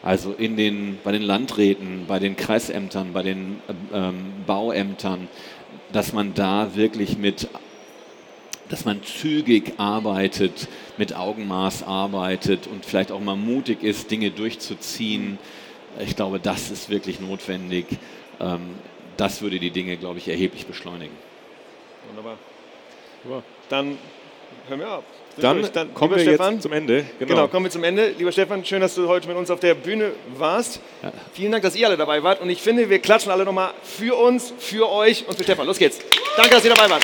[0.02, 3.62] Also in den, bei den Landräten, bei den Kreisämtern, bei den
[3.94, 4.16] ähm,
[4.48, 5.28] Bauämtern,
[5.92, 7.50] dass man da wirklich mit,
[8.70, 15.38] dass man zügig arbeitet, mit Augenmaß arbeitet und vielleicht auch mal mutig ist, Dinge durchzuziehen.
[16.00, 17.86] Ich glaube, das ist wirklich notwendig.
[18.40, 18.76] Ähm,
[19.16, 21.16] das würde die Dinge, glaube ich, erheblich beschleunigen.
[22.10, 22.38] Wunderbar.
[23.70, 23.98] Dann
[24.68, 25.04] hören wir auf.
[25.38, 27.06] Dann, dann kommen wir Stefan, jetzt zum Ende.
[27.20, 27.34] Genau.
[27.34, 27.48] genau.
[27.48, 28.10] kommen wir zum Ende.
[28.18, 30.80] Lieber Stefan, schön, dass du heute mit uns auf der Bühne warst.
[31.04, 31.12] Ja.
[31.34, 32.42] Vielen Dank, dass ihr alle dabei wart.
[32.42, 35.68] Und ich finde, wir klatschen alle nochmal für uns, für euch und für Stefan.
[35.68, 36.00] Los geht's.
[36.36, 37.04] Danke, dass ihr dabei wart.